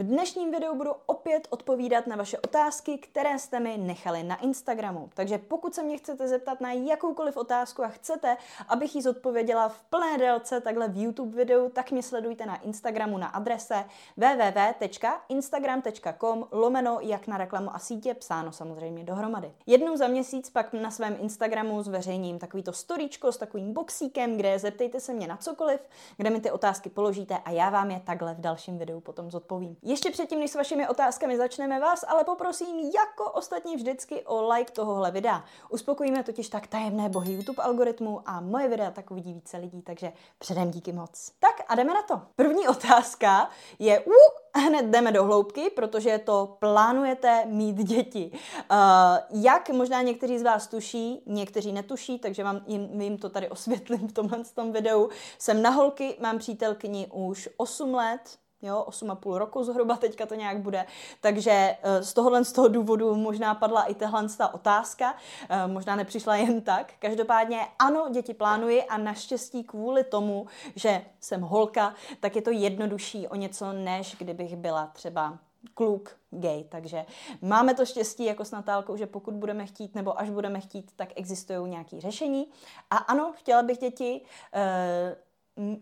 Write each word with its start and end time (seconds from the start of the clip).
V 0.00 0.02
dnešním 0.02 0.50
videu 0.50 0.74
budu 0.74 0.90
opět 1.06 1.46
odpovídat 1.50 2.06
na 2.06 2.16
vaše 2.16 2.38
otázky, 2.38 2.98
které 2.98 3.38
jste 3.38 3.60
mi 3.60 3.78
nechali 3.78 4.22
na 4.22 4.36
Instagramu. 4.36 5.10
Takže 5.14 5.38
pokud 5.38 5.74
se 5.74 5.82
mě 5.82 5.98
chcete 5.98 6.28
zeptat 6.28 6.60
na 6.60 6.72
jakoukoliv 6.72 7.36
otázku 7.36 7.84
a 7.84 7.88
chcete, 7.88 8.36
abych 8.68 8.96
ji 8.96 9.02
zodpověděla 9.02 9.68
v 9.68 9.82
plné 9.82 10.18
délce 10.18 10.60
takhle 10.60 10.88
v 10.88 11.02
YouTube 11.02 11.36
videu, 11.36 11.68
tak 11.68 11.90
mě 11.90 12.02
sledujte 12.02 12.46
na 12.46 12.56
Instagramu 12.56 13.18
na 13.18 13.26
adrese 13.26 13.84
www.instagram.com 14.16 16.46
lomeno 16.50 16.98
jak 17.00 17.26
na 17.26 17.38
reklamu 17.38 17.74
a 17.74 17.78
sítě, 17.78 18.14
psáno 18.14 18.52
samozřejmě 18.52 19.04
dohromady. 19.04 19.52
Jednou 19.66 19.96
za 19.96 20.08
měsíc 20.08 20.50
pak 20.50 20.72
na 20.72 20.90
svém 20.90 21.16
Instagramu 21.20 21.82
zveřejním 21.82 22.38
takovýto 22.38 22.72
storíčko 22.72 23.32
s 23.32 23.36
takovým 23.36 23.72
boxíkem, 23.72 24.36
kde 24.36 24.58
zeptejte 24.58 25.00
se 25.00 25.12
mě 25.12 25.26
na 25.26 25.36
cokoliv, 25.36 25.80
kde 26.16 26.30
mi 26.30 26.40
ty 26.40 26.50
otázky 26.50 26.90
položíte 26.90 27.38
a 27.44 27.50
já 27.50 27.70
vám 27.70 27.90
je 27.90 28.00
takhle 28.04 28.34
v 28.34 28.40
dalším 28.40 28.78
videu 28.78 29.00
potom 29.00 29.30
zodpovím. 29.30 29.76
Ještě 29.90 30.10
předtím, 30.10 30.38
než 30.38 30.50
s 30.50 30.54
vašimi 30.54 30.88
otázkami 30.88 31.36
začneme 31.36 31.80
vás, 31.80 32.04
ale 32.08 32.24
poprosím 32.24 32.78
jako 32.78 33.30
ostatně 33.30 33.76
vždycky 33.76 34.22
o 34.22 34.48
like 34.48 34.72
tohohle 34.72 35.10
videa. 35.10 35.44
Uspokojíme 35.68 36.22
totiž 36.22 36.48
tak 36.48 36.66
tajemné 36.66 37.08
bohy 37.08 37.32
YouTube 37.32 37.62
algoritmu 37.62 38.22
a 38.26 38.40
moje 38.40 38.68
videa 38.68 38.90
tak 38.90 39.10
uvidí 39.10 39.32
více 39.32 39.56
lidí, 39.56 39.82
takže 39.82 40.12
předem 40.38 40.70
díky 40.70 40.92
moc. 40.92 41.32
Tak 41.38 41.64
a 41.68 41.74
jdeme 41.74 41.94
na 41.94 42.02
to. 42.02 42.22
První 42.36 42.68
otázka 42.68 43.50
je, 43.78 44.00
uh, 44.00 44.14
hned 44.54 44.86
jdeme 44.86 45.12
do 45.12 45.24
hloubky, 45.24 45.70
protože 45.70 46.18
to 46.18 46.56
plánujete 46.58 47.44
mít 47.46 47.76
děti. 47.76 48.30
Uh, 48.32 49.42
jak 49.42 49.70
možná 49.70 50.02
někteří 50.02 50.38
z 50.38 50.42
vás 50.42 50.66
tuší, 50.66 51.22
někteří 51.26 51.72
netuší, 51.72 52.18
takže 52.18 52.44
vám 52.44 52.60
jim, 52.66 53.00
jim 53.00 53.18
to 53.18 53.28
tady 53.28 53.48
osvětlím 53.48 54.08
v 54.08 54.12
tomhle 54.12 54.44
tom 54.54 54.72
videu. 54.72 55.08
Jsem 55.38 55.62
na 55.62 55.70
holky, 55.70 56.16
mám 56.20 56.38
přítelkyni 56.38 57.08
už 57.12 57.48
8 57.56 57.94
let, 57.94 58.38
jo, 58.62 58.84
8,5 58.88 59.36
roku 59.36 59.64
zhruba 59.64 59.96
teďka 59.96 60.26
to 60.26 60.34
nějak 60.34 60.58
bude, 60.58 60.86
takže 61.20 61.50
eh, 61.82 62.02
z 62.02 62.12
tohohle 62.12 62.44
z 62.44 62.52
toho 62.52 62.68
důvodu 62.68 63.14
možná 63.14 63.54
padla 63.54 63.82
i 63.82 63.94
tahle 63.94 64.28
ta 64.38 64.54
otázka, 64.54 65.14
eh, 65.48 65.66
možná 65.66 65.96
nepřišla 65.96 66.36
jen 66.36 66.60
tak. 66.60 66.92
Každopádně 66.98 67.60
ano, 67.78 68.08
děti 68.10 68.34
plánuji 68.34 68.82
a 68.82 68.98
naštěstí 68.98 69.64
kvůli 69.64 70.04
tomu, 70.04 70.46
že 70.76 71.04
jsem 71.20 71.40
holka, 71.40 71.94
tak 72.20 72.36
je 72.36 72.42
to 72.42 72.50
jednodušší 72.50 73.28
o 73.28 73.34
něco, 73.34 73.72
než 73.72 74.16
kdybych 74.18 74.56
byla 74.56 74.86
třeba 74.86 75.38
kluk 75.74 76.16
gay. 76.30 76.64
Takže 76.64 77.06
máme 77.42 77.74
to 77.74 77.86
štěstí 77.86 78.24
jako 78.24 78.44
s 78.44 78.50
Natálkou, 78.50 78.96
že 78.96 79.06
pokud 79.06 79.34
budeme 79.34 79.66
chtít, 79.66 79.94
nebo 79.94 80.20
až 80.20 80.30
budeme 80.30 80.60
chtít, 80.60 80.92
tak 80.96 81.08
existují 81.16 81.70
nějaké 81.70 82.00
řešení. 82.00 82.46
A 82.90 82.96
ano, 82.96 83.32
chtěla 83.36 83.62
bych 83.62 83.78
děti, 83.78 84.20
uh, 84.54 85.29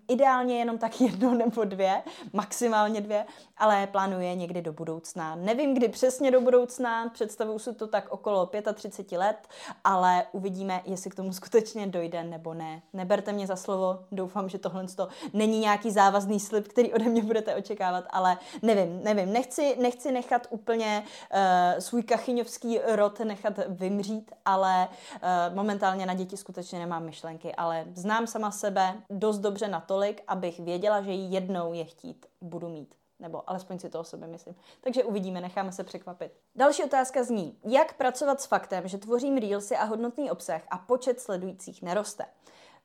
ideálně 0.09 0.59
jenom 0.59 0.79
tak 0.79 1.01
jedno 1.01 1.35
nebo 1.35 1.65
dvě, 1.65 2.03
maximálně 2.33 3.01
dvě, 3.01 3.27
ale 3.57 3.87
plánuje 3.87 4.35
někdy 4.35 4.63
do 4.63 4.73
budoucna. 4.73 5.35
Nevím, 5.35 5.75
kdy 5.75 5.89
přesně 5.89 6.31
do 6.31 6.41
budoucna, 6.41 7.09
představuju 7.09 7.59
si 7.59 7.75
to 7.75 7.87
tak 7.87 8.09
okolo 8.09 8.51
35 8.75 9.19
let, 9.19 9.49
ale 9.85 10.25
uvidíme, 10.33 10.83
jestli 10.85 11.11
k 11.11 11.15
tomu 11.15 11.33
skutečně 11.33 11.87
dojde 11.87 12.25
nebo 12.25 12.55
ne. 12.55 12.83
Neberte 12.93 13.33
mě 13.33 13.47
za 13.47 13.57
slovo, 13.57 13.99
doufám, 14.13 14.49
že 14.49 14.59
tohle 14.59 14.87
není 15.33 15.59
nějaký 15.59 15.91
závazný 15.91 16.41
slib, 16.41 16.69
který 16.69 16.93
ode 16.93 17.05
mě 17.05 17.23
budete 17.23 17.55
očekávat, 17.55 18.05
ale 18.11 18.39
nevím, 18.63 19.01
nevím. 19.05 19.33
Nechci, 19.33 19.77
nechci 19.81 20.13
nechat 20.13 20.47
úplně 20.51 21.03
uh, 21.33 21.81
svůj 21.81 22.03
kachyňovský 22.03 22.79
rod 22.87 23.21
nechat 23.21 23.55
vymřít, 23.69 24.33
ale 24.45 24.89
uh, 24.89 25.57
momentálně 25.57 26.07
na 26.07 26.15
děti 26.15 26.37
skutečně 26.37 26.79
nemám 26.79 27.05
myšlenky, 27.05 27.55
ale 27.55 27.85
znám 27.95 28.27
sama 28.27 28.51
sebe 28.51 28.95
dost 29.11 29.39
dobře 29.39 29.68
natolik, 29.69 30.23
abych 30.27 30.61
věděla, 30.61 31.03
že 31.03 31.13
jednou 31.13 31.73
je 31.73 31.85
chtít 31.85 32.27
budu 32.41 32.69
mít. 32.69 32.95
Nebo 33.21 33.51
alespoň 33.51 33.79
si 33.79 33.91
to 33.91 34.01
o 34.01 34.05
sobě 34.05 34.29
myslím. 34.29 34.57
Takže 34.81 35.05
uvidíme, 35.05 35.41
necháme 35.41 35.73
se 35.73 35.85
překvapit. 35.85 36.33
Další 36.55 36.85
otázka 36.85 37.25
zní, 37.25 37.59
jak 37.65 37.93
pracovat 37.93 38.41
s 38.41 38.47
faktem, 38.47 38.89
že 38.89 38.99
tvořím 38.99 39.37
reelsy 39.37 39.77
a 39.77 39.85
hodnotný 39.85 40.31
obsah 40.31 40.63
a 40.71 40.79
počet 40.79 41.21
sledujících 41.21 41.83
neroste. 41.83 42.27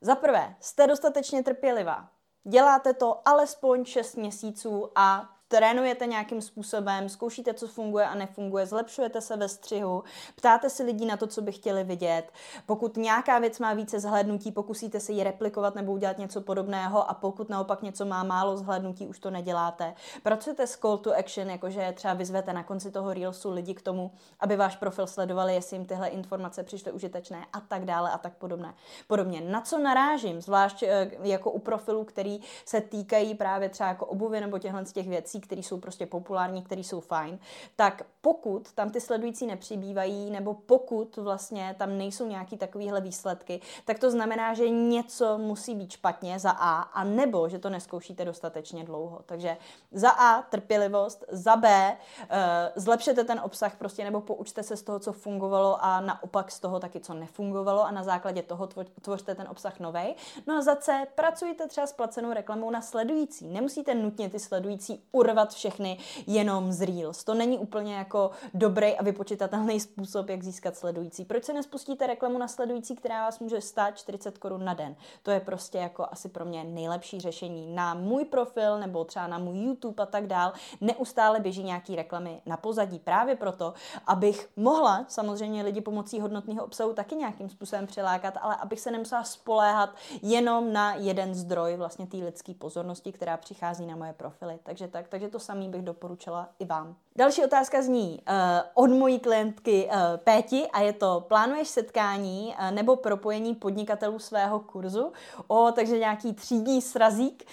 Za 0.02 0.16
prvé, 0.16 0.56
jste 0.59 0.88
dostatečně 0.88 1.44
trpělivá. 1.44 2.09
Děláte 2.44 2.94
to 2.94 3.28
alespoň 3.28 3.86
6 3.86 4.16
měsíců 4.16 4.90
a 4.96 5.32
trénujete 5.53 6.06
nějakým 6.06 6.41
způsobem, 6.41 7.09
zkoušíte, 7.09 7.53
co 7.53 7.68
funguje 7.68 8.06
a 8.06 8.16
nefunguje, 8.16 8.66
zlepšujete 8.66 9.22
se 9.22 9.38
ve 9.38 9.50
střihu, 9.50 10.03
ptáte 10.36 10.69
si 10.69 10.84
lidí 10.84 11.06
na 11.06 11.18
to, 11.18 11.28
co 11.28 11.41
by 11.41 11.52
chtěli 11.52 11.84
vidět. 11.84 12.31
Pokud 12.66 12.97
nějaká 12.97 13.40
věc 13.40 13.59
má 13.59 13.74
více 13.74 14.00
zhlédnutí, 14.00 14.52
pokusíte 14.52 15.00
se 15.00 15.12
ji 15.12 15.24
replikovat 15.24 15.75
nebo 15.75 15.92
udělat 15.92 16.18
něco 16.18 16.42
podobného 16.42 17.09
a 17.09 17.13
pokud 17.13 17.50
naopak 17.50 17.81
něco 17.81 18.06
má 18.06 18.24
málo 18.24 18.58
zhlédnutí, 18.58 19.08
už 19.08 19.19
to 19.19 19.31
neděláte. 19.31 19.94
Pracujete 20.24 20.68
s 20.68 20.78
call 20.78 20.97
to 20.97 21.18
action, 21.18 21.50
jakože 21.50 21.94
třeba 21.96 22.13
vyzvete 22.13 22.53
na 22.53 22.63
konci 22.63 22.92
toho 22.92 23.13
reelsu 23.13 23.52
lidi 23.52 23.74
k 23.74 23.81
tomu, 23.81 24.12
aby 24.40 24.56
váš 24.56 24.75
profil 24.75 25.08
sledovali, 25.08 25.53
jestli 25.53 25.78
jim 25.78 25.86
tyhle 25.86 26.08
informace 26.08 26.63
přišly 26.63 26.92
užitečné 26.92 27.46
a 27.53 27.59
tak 27.59 27.86
dále 27.86 28.12
a 28.12 28.18
tak 28.18 28.34
podobné. 28.34 28.74
Podobně. 29.08 29.42
Na 29.42 29.62
co 29.62 29.78
narážím, 29.78 30.42
zvlášť 30.42 30.84
eh, 30.84 31.12
jako 31.24 31.52
u 31.52 31.59
profilů, 31.59 32.03
který 32.03 32.40
se 32.66 32.81
týkají 32.81 33.36
právě 33.36 33.69
třeba 33.69 33.90
jako 33.90 34.06
obuvy 34.06 34.42
nebo 34.42 34.59
těchto 34.59 34.86
z 34.86 34.94
těch 34.94 35.08
věcí, 35.08 35.43
které 35.44 35.62
jsou 35.62 35.80
prostě 35.80 36.06
populární, 36.06 36.62
které 36.62 36.81
jsou 36.81 37.00
fajn, 37.00 37.40
tak 37.76 38.02
pokud 38.22 38.72
tam 38.72 38.90
ty 38.90 39.02
sledující 39.02 39.48
nepřibývají, 39.48 40.31
nebo 40.31 40.54
pokud 40.54 41.18
vlastně 41.18 41.76
tam 41.80 41.98
nejsou 41.98 42.28
nějaký 42.28 42.58
takovýhle 42.58 43.02
výsledky, 43.02 43.62
tak 43.86 44.00
to 44.00 44.12
znamená, 44.12 44.54
že 44.54 44.70
něco 44.70 45.38
musí 45.38 45.76
být 45.76 45.92
špatně 45.92 46.40
za 46.40 46.52
A, 46.52 46.81
a 46.81 47.04
nebo 47.04 47.50
že 47.50 47.59
to 47.59 47.70
neskoušíte 47.70 48.26
dostatečně 48.26 48.84
dlouho. 48.84 49.22
Takže 49.26 49.58
za 49.92 50.09
A 50.09 50.42
trpělivost, 50.42 51.26
za 51.31 51.56
B 51.56 51.98
uh, 52.22 52.28
zlepšete 52.75 53.24
ten 53.24 53.40
obsah 53.44 53.75
prostě, 53.75 54.04
nebo 54.04 54.22
poučte 54.22 54.64
se 54.64 54.78
z 54.78 54.84
toho, 54.84 55.00
co 55.00 55.14
fungovalo 55.14 55.78
a 55.84 56.02
naopak 56.02 56.52
z 56.52 56.60
toho 56.60 56.80
taky, 56.80 57.00
co 57.00 57.14
nefungovalo 57.14 57.84
a 57.86 57.92
na 57.92 58.04
základě 58.04 58.42
toho 58.42 58.68
tvořte 59.02 59.36
ten 59.36 59.48
obsah 59.50 59.80
novej. 59.80 60.16
No 60.48 60.58
a 60.58 60.62
za 60.62 60.75
C 60.75 61.06
pracujte 61.16 61.68
třeba 61.68 61.88
s 61.88 61.94
placenou 61.94 62.34
reklamou 62.34 62.70
na 62.70 62.81
sledující. 62.81 63.48
Nemusíte 63.48 63.96
nutně 63.96 64.30
ty 64.30 64.40
sledující 64.40 65.04
urvat 65.12 65.32
sledovat 65.33 65.53
všechny 65.53 65.97
jenom 66.27 66.71
z 66.71 66.81
Reels. 66.81 67.23
To 67.23 67.33
není 67.33 67.57
úplně 67.57 67.95
jako 67.95 68.31
dobrý 68.53 68.97
a 68.97 69.03
vypočitatelný 69.03 69.79
způsob, 69.79 70.29
jak 70.29 70.44
získat 70.44 70.75
sledující. 70.75 71.25
Proč 71.25 71.44
se 71.44 71.53
nespustíte 71.53 72.07
reklamu 72.07 72.38
na 72.38 72.47
sledující, 72.47 72.95
která 72.95 73.25
vás 73.25 73.39
může 73.39 73.61
stát 73.61 73.97
40 73.97 74.38
korun 74.38 74.66
na 74.66 74.73
den? 74.73 74.95
To 75.23 75.31
je 75.31 75.39
prostě 75.39 75.77
jako 75.77 76.05
asi 76.11 76.29
pro 76.29 76.45
mě 76.45 76.63
nejlepší 76.63 77.19
řešení. 77.19 77.75
Na 77.75 77.94
můj 77.94 78.25
profil 78.25 78.79
nebo 78.79 79.05
třeba 79.05 79.27
na 79.27 79.38
můj 79.38 79.57
YouTube 79.57 80.03
a 80.03 80.05
tak 80.05 80.27
dál 80.27 80.53
neustále 80.81 81.39
běží 81.39 81.63
nějaký 81.63 81.95
reklamy 81.95 82.41
na 82.45 82.57
pozadí. 82.57 83.00
Právě 83.00 83.35
proto, 83.35 83.73
abych 84.07 84.50
mohla 84.55 85.05
samozřejmě 85.07 85.63
lidi 85.63 85.81
pomocí 85.81 86.19
hodnotného 86.19 86.65
obsahu 86.65 86.94
taky 86.94 87.15
nějakým 87.15 87.50
způsobem 87.50 87.88
přilákat, 87.88 88.33
ale 88.41 88.55
abych 88.55 88.79
se 88.79 88.91
nemusela 88.91 89.23
spoléhat 89.23 89.89
jenom 90.21 90.73
na 90.73 90.95
jeden 90.95 91.35
zdroj 91.35 91.75
vlastně 91.75 92.07
té 92.07 92.17
lidské 92.17 92.53
pozornosti, 92.53 93.11
která 93.11 93.38
přichází 93.38 93.85
na 93.85 93.95
moje 93.95 94.13
profily. 94.13 94.59
Takže 94.63 94.88
tak, 94.88 95.07
takže 95.13 95.29
to 95.29 95.40
samý 95.40 95.69
bych 95.69 95.81
doporučila 95.81 96.50
i 96.59 96.66
vám. 96.66 96.96
Další 97.16 97.44
otázka 97.44 97.81
zní 97.81 98.19
uh, 98.28 98.84
od 98.84 98.90
mojí 98.90 99.19
klientky 99.19 99.85
uh, 99.85 99.94
Péti 100.18 100.68
a 100.68 100.81
je 100.81 100.94
to, 100.94 101.25
plánuješ 101.28 101.68
setkání 101.68 102.56
uh, 102.59 102.72
nebo 102.72 102.96
propojení 102.96 103.56
podnikatelů 103.56 104.19
svého 104.19 104.59
kurzu? 104.59 105.12
O, 105.47 105.72
takže 105.72 106.00
nějaký 106.00 106.34
třídní 106.34 106.81
srazík. 106.81 107.44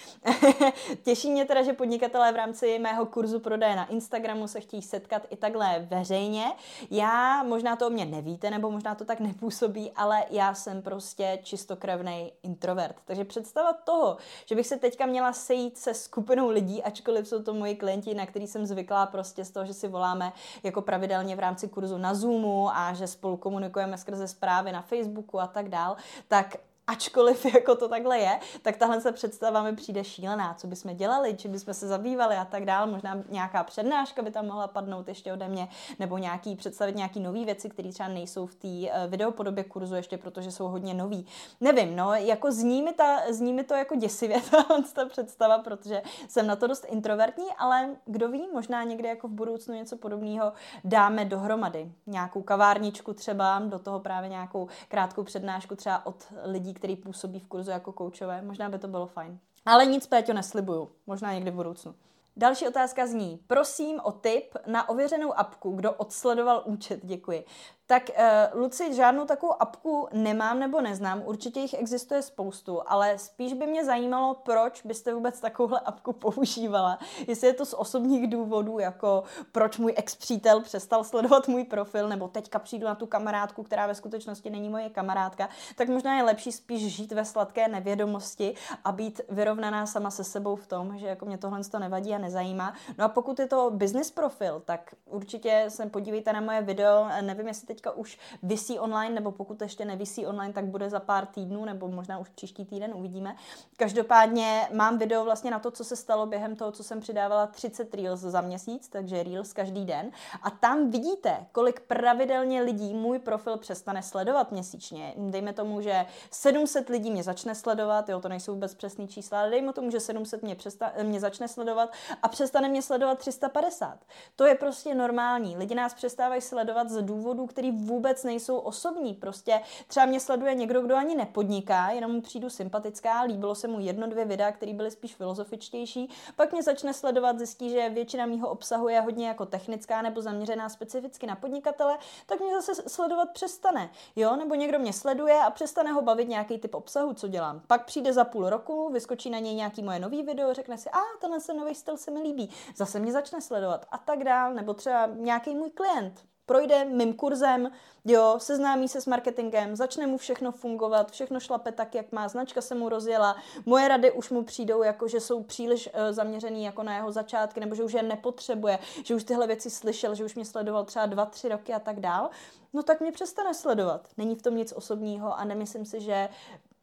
Těší 1.03 1.31
mě 1.31 1.45
teda, 1.45 1.63
že 1.63 1.73
podnikatelé 1.73 2.31
v 2.31 2.35
rámci 2.35 2.79
mého 2.79 3.05
kurzu 3.05 3.39
prodeje 3.39 3.75
na 3.75 3.85
Instagramu 3.85 4.47
se 4.47 4.59
chtějí 4.59 4.81
setkat 4.81 5.27
i 5.29 5.35
takhle 5.35 5.87
veřejně. 5.89 6.45
Já, 6.91 7.43
možná 7.43 7.75
to 7.75 7.87
o 7.87 7.89
mě 7.89 8.05
nevíte, 8.05 8.49
nebo 8.49 8.71
možná 8.71 8.95
to 8.95 9.05
tak 9.05 9.19
nepůsobí, 9.19 9.91
ale 9.95 10.23
já 10.29 10.53
jsem 10.53 10.81
prostě 10.81 11.39
čistokrevný 11.43 12.33
introvert. 12.43 12.95
Takže 13.05 13.25
představa 13.25 13.73
toho, 13.73 14.17
že 14.45 14.55
bych 14.55 14.67
se 14.67 14.77
teďka 14.77 15.05
měla 15.05 15.33
sejít 15.33 15.77
se 15.77 15.93
skupinou 15.93 16.49
lidí, 16.49 16.83
ačkoliv 16.83 17.27
jsou 17.27 17.43
to 17.43 17.53
moji 17.53 17.75
klienti, 17.75 18.13
na 18.13 18.25
který 18.25 18.47
jsem 18.47 18.65
zvyklá 18.65 19.05
prostě 19.05 19.45
toho, 19.51 19.65
že 19.65 19.73
si 19.73 19.87
voláme 19.87 20.33
jako 20.63 20.81
pravidelně 20.81 21.35
v 21.35 21.39
rámci 21.39 21.67
kurzu 21.67 21.97
na 21.97 22.13
Zoomu 22.13 22.69
a 22.69 22.93
že 22.93 23.07
spolu 23.07 23.37
komunikujeme 23.37 23.97
skrze 23.97 24.27
zprávy 24.27 24.71
na 24.71 24.81
Facebooku 24.81 25.39
a 25.39 25.47
tak 25.47 25.69
dál, 25.69 25.95
tak 26.27 26.55
ačkoliv 26.91 27.45
jako 27.53 27.75
to 27.75 27.87
takhle 27.87 28.19
je, 28.19 28.39
tak 28.61 28.77
tahle 28.77 29.01
se 29.01 29.11
představa 29.11 29.63
mi 29.63 29.75
přijde 29.75 30.03
šílená, 30.03 30.53
co 30.53 30.67
bychom 30.67 30.95
dělali, 30.95 31.35
či 31.35 31.47
bychom 31.47 31.73
se 31.73 31.87
zabývali 31.87 32.35
a 32.35 32.45
tak 32.45 32.65
dál, 32.65 32.87
možná 32.87 33.23
nějaká 33.29 33.63
přednáška 33.63 34.21
by 34.21 34.31
tam 34.31 34.47
mohla 34.47 34.67
padnout 34.67 35.07
ještě 35.07 35.33
ode 35.33 35.47
mě, 35.47 35.67
nebo 35.99 36.17
nějaký 36.17 36.55
představit 36.55 36.95
nějaký 36.95 37.19
nové 37.19 37.45
věci, 37.45 37.69
které 37.69 37.91
třeba 37.91 38.09
nejsou 38.09 38.45
v 38.45 38.55
té 38.55 38.67
uh, 38.67 38.87
videopodobě 39.07 39.63
kurzu 39.63 39.95
ještě, 39.95 40.17
protože 40.17 40.51
jsou 40.51 40.67
hodně 40.67 40.93
nový. 40.93 41.25
Nevím, 41.61 41.95
no, 41.95 42.13
jako 42.13 42.51
zní 42.51 42.81
mi, 42.81 42.93
ta, 42.93 43.19
zní 43.29 43.53
mi 43.53 43.63
to 43.63 43.73
jako 43.73 43.95
děsivě, 43.95 44.41
ta, 44.51 44.65
ta 44.93 45.05
představa, 45.05 45.59
protože 45.59 46.01
jsem 46.27 46.47
na 46.47 46.55
to 46.55 46.67
dost 46.67 46.85
introvertní, 46.89 47.45
ale 47.57 47.89
kdo 48.05 48.29
ví, 48.29 48.47
možná 48.53 48.83
někdy 48.83 49.07
jako 49.07 49.27
v 49.27 49.31
budoucnu 49.31 49.73
něco 49.73 49.97
podobného 49.97 50.53
dáme 50.83 51.25
dohromady. 51.25 51.91
Nějakou 52.07 52.41
kavárničku 52.41 53.13
třeba, 53.13 53.59
do 53.59 53.79
toho 53.79 53.99
právě 53.99 54.29
nějakou 54.29 54.67
krátkou 54.87 55.23
přednášku 55.23 55.75
třeba 55.75 56.05
od 56.05 56.15
lidí, 56.43 56.73
kteří 56.81 56.95
působí 56.95 57.39
v 57.39 57.47
kurzu 57.47 57.71
jako 57.71 57.91
koučové. 57.91 58.41
Možná 58.41 58.69
by 58.69 58.79
to 58.79 58.87
bylo 58.87 59.07
fajn. 59.07 59.39
Ale 59.65 59.85
nic, 59.85 60.07
Péťo, 60.07 60.33
neslibuju. 60.33 60.89
Možná 61.07 61.33
někdy 61.33 61.51
v 61.51 61.53
budoucnu. 61.53 61.95
Další 62.37 62.67
otázka 62.67 63.07
zní, 63.07 63.39
prosím 63.47 63.99
o 64.03 64.11
tip 64.11 64.55
na 64.67 64.89
ověřenou 64.89 65.39
apku, 65.39 65.71
kdo 65.71 65.93
odsledoval 65.93 66.63
účet, 66.65 66.99
děkuji. 67.03 67.45
Tak 67.91 68.09
uh, 68.09 68.61
Luci, 68.61 68.93
žádnou 68.93 69.25
takovou 69.25 69.61
apku 69.61 70.07
nemám 70.13 70.59
nebo 70.59 70.81
neznám, 70.81 71.21
určitě 71.25 71.59
jich 71.59 71.73
existuje 71.73 72.21
spoustu, 72.21 72.81
ale 72.87 73.17
spíš 73.17 73.53
by 73.53 73.67
mě 73.67 73.85
zajímalo, 73.85 74.33
proč 74.33 74.81
byste 74.85 75.13
vůbec 75.13 75.39
takovouhle 75.39 75.79
apku 75.79 76.13
používala. 76.13 76.99
Jestli 77.27 77.47
je 77.47 77.53
to 77.53 77.65
z 77.65 77.73
osobních 77.73 78.29
důvodů, 78.29 78.79
jako 78.79 79.23
proč 79.51 79.77
můj 79.77 79.93
ex-přítel 79.97 80.61
přestal 80.61 81.03
sledovat 81.03 81.47
můj 81.47 81.63
profil, 81.63 82.09
nebo 82.09 82.27
teďka 82.27 82.59
přijdu 82.59 82.87
na 82.87 82.95
tu 82.95 83.05
kamarádku, 83.05 83.63
která 83.63 83.87
ve 83.87 83.95
skutečnosti 83.95 84.49
není 84.49 84.69
moje 84.69 84.89
kamarádka, 84.89 85.49
tak 85.75 85.89
možná 85.89 86.17
je 86.17 86.23
lepší 86.23 86.51
spíš 86.51 86.95
žít 86.95 87.11
ve 87.11 87.25
sladké 87.25 87.67
nevědomosti 87.67 88.55
a 88.83 88.91
být 88.91 89.21
vyrovnaná 89.29 89.85
sama 89.85 90.11
se 90.11 90.23
sebou 90.23 90.55
v 90.55 90.67
tom, 90.67 90.97
že 90.97 91.07
jako 91.07 91.25
mě 91.25 91.37
tohle 91.37 91.63
to 91.63 91.79
nevadí 91.79 92.13
a 92.13 92.17
nezajímá. 92.17 92.73
No 92.97 93.05
a 93.05 93.07
pokud 93.07 93.39
je 93.39 93.47
to 93.47 93.71
business 93.73 94.11
profil, 94.11 94.61
tak 94.65 94.95
určitě 95.05 95.65
se 95.67 95.85
podívejte 95.85 96.33
na 96.33 96.41
moje 96.41 96.61
video, 96.61 97.07
nevím, 97.21 97.47
jestli 97.47 97.67
teď 97.67 97.80
teďka 97.81 97.91
už 97.97 98.17
visí 98.43 98.79
online, 98.79 99.15
nebo 99.15 99.31
pokud 99.31 99.61
ještě 99.61 99.85
nevisí 99.85 100.25
online, 100.25 100.53
tak 100.53 100.65
bude 100.65 100.89
za 100.89 100.99
pár 100.99 101.25
týdnů, 101.25 101.65
nebo 101.65 101.87
možná 101.87 102.19
už 102.19 102.29
příští 102.29 102.65
týden, 102.65 102.91
uvidíme. 102.95 103.35
Každopádně 103.77 104.67
mám 104.73 104.97
video 104.97 105.23
vlastně 105.23 105.51
na 105.51 105.59
to, 105.59 105.71
co 105.71 105.83
se 105.83 105.95
stalo 105.95 106.25
během 106.25 106.55
toho, 106.55 106.71
co 106.71 106.83
jsem 106.83 106.99
přidávala 106.99 107.47
30 107.47 107.93
Reels 107.93 108.19
za 108.19 108.41
měsíc, 108.41 108.89
takže 108.89 109.23
Reels 109.23 109.53
každý 109.53 109.85
den. 109.85 110.11
A 110.43 110.49
tam 110.49 110.91
vidíte, 110.91 111.45
kolik 111.51 111.79
pravidelně 111.79 112.61
lidí 112.61 112.93
můj 112.93 113.19
profil 113.19 113.57
přestane 113.57 114.03
sledovat 114.03 114.51
měsíčně. 114.51 115.13
Dejme 115.17 115.53
tomu, 115.53 115.81
že 115.81 116.05
700 116.31 116.89
lidí 116.89 117.11
mě 117.11 117.23
začne 117.23 117.55
sledovat, 117.55 118.09
jo, 118.09 118.19
to 118.19 118.29
nejsou 118.29 118.53
vůbec 118.53 118.73
přesné 118.73 119.07
čísla, 119.07 119.39
ale 119.39 119.49
dejme 119.49 119.73
tomu, 119.73 119.91
že 119.91 119.99
700 119.99 120.43
mě, 120.43 120.55
přesta- 120.55 120.91
mě 121.03 121.19
začne 121.19 121.47
sledovat 121.47 121.93
a 122.23 122.27
přestane 122.27 122.69
mě 122.69 122.81
sledovat 122.81 123.17
350. 123.17 123.99
To 124.35 124.45
je 124.45 124.55
prostě 124.55 124.95
normální. 124.95 125.57
Lidi 125.57 125.75
nás 125.75 125.93
přestávají 125.93 126.41
sledovat 126.41 126.89
z 126.89 127.01
důvodu, 127.01 127.47
který 127.61 127.71
vůbec 127.71 128.23
nejsou 128.23 128.57
osobní. 128.57 129.13
Prostě 129.13 129.61
třeba 129.87 130.05
mě 130.05 130.19
sleduje 130.19 130.55
někdo, 130.55 130.81
kdo 130.81 130.95
ani 130.95 131.15
nepodniká, 131.15 131.91
jenom 131.91 132.11
mu 132.11 132.21
přijdu 132.21 132.49
sympatická, 132.49 133.21
líbilo 133.21 133.55
se 133.55 133.67
mu 133.67 133.79
jedno, 133.79 134.07
dvě 134.07 134.25
videa, 134.25 134.51
které 134.51 134.73
byly 134.73 134.91
spíš 134.91 135.15
filozofičtější, 135.15 136.09
pak 136.35 136.51
mě 136.51 136.63
začne 136.63 136.93
sledovat, 136.93 137.37
zjistí, 137.37 137.69
že 137.69 137.89
většina 137.89 138.25
mýho 138.25 138.49
obsahu 138.49 138.89
je 138.89 139.01
hodně 139.01 139.27
jako 139.27 139.45
technická 139.45 140.01
nebo 140.01 140.21
zaměřená 140.21 140.69
specificky 140.69 141.27
na 141.27 141.35
podnikatele, 141.35 141.97
tak 142.25 142.39
mě 142.39 142.61
zase 142.61 142.89
sledovat 142.89 143.29
přestane. 143.33 143.89
Jo, 144.15 144.35
nebo 144.35 144.55
někdo 144.55 144.79
mě 144.79 144.93
sleduje 144.93 145.39
a 145.39 145.49
přestane 145.49 145.91
ho 145.91 146.01
bavit 146.01 146.27
nějaký 146.27 146.57
typ 146.57 146.75
obsahu, 146.75 147.13
co 147.13 147.27
dělám. 147.27 147.61
Pak 147.67 147.85
přijde 147.85 148.13
za 148.13 148.23
půl 148.23 148.49
roku, 148.49 148.89
vyskočí 148.89 149.29
na 149.29 149.39
něj 149.39 149.55
nějaký 149.55 149.83
moje 149.83 149.99
nový 149.99 150.23
video, 150.23 150.53
řekne 150.53 150.77
si, 150.77 150.89
a 150.89 150.99
tenhle 151.19 151.39
se 151.39 151.53
nový 151.53 151.75
styl 151.75 151.97
se 151.97 152.11
mi 152.11 152.21
líbí, 152.21 152.49
zase 152.75 152.99
mě 152.99 153.11
začne 153.11 153.41
sledovat 153.41 153.85
a 153.91 153.97
tak 153.97 154.23
dál, 154.23 154.53
nebo 154.53 154.73
třeba 154.73 155.09
nějaký 155.15 155.55
můj 155.55 155.69
klient, 155.69 156.30
projde 156.51 156.85
mým 156.85 157.13
kurzem, 157.13 157.71
jo, 158.05 158.35
seznámí 158.37 158.87
se 158.87 159.01
s 159.01 159.05
marketingem, 159.05 159.75
začne 159.75 160.07
mu 160.07 160.17
všechno 160.17 160.51
fungovat, 160.51 161.11
všechno 161.11 161.39
šlape 161.39 161.71
tak, 161.71 161.95
jak 161.95 162.11
má, 162.11 162.27
značka 162.27 162.61
se 162.61 162.75
mu 162.75 162.89
rozjela, 162.89 163.35
moje 163.65 163.87
rady 163.87 164.11
už 164.11 164.29
mu 164.29 164.43
přijdou 164.43 164.83
jako, 164.83 165.07
že 165.07 165.19
jsou 165.19 165.43
příliš 165.43 165.87
uh, 165.87 165.93
zaměřený 166.11 166.63
jako 166.63 166.83
na 166.83 166.95
jeho 166.95 167.11
začátky, 167.11 167.59
nebo 167.59 167.75
že 167.75 167.83
už 167.83 167.93
je 167.93 168.03
nepotřebuje, 168.03 168.79
že 169.03 169.15
už 169.15 169.23
tyhle 169.23 169.47
věci 169.47 169.69
slyšel, 169.69 170.15
že 170.15 170.25
už 170.25 170.35
mě 170.35 170.45
sledoval 170.45 170.85
třeba 170.85 171.05
dva, 171.05 171.25
tři 171.25 171.49
roky 171.49 171.73
a 171.73 171.79
tak 171.79 171.99
dál, 171.99 172.29
no 172.73 172.83
tak 172.83 173.01
mě 173.01 173.11
přestane 173.11 173.53
sledovat. 173.53 174.07
Není 174.17 174.35
v 174.35 174.41
tom 174.41 174.55
nic 174.55 174.73
osobního 174.73 175.39
a 175.39 175.43
nemyslím 175.43 175.85
si, 175.85 176.01
že 176.01 176.29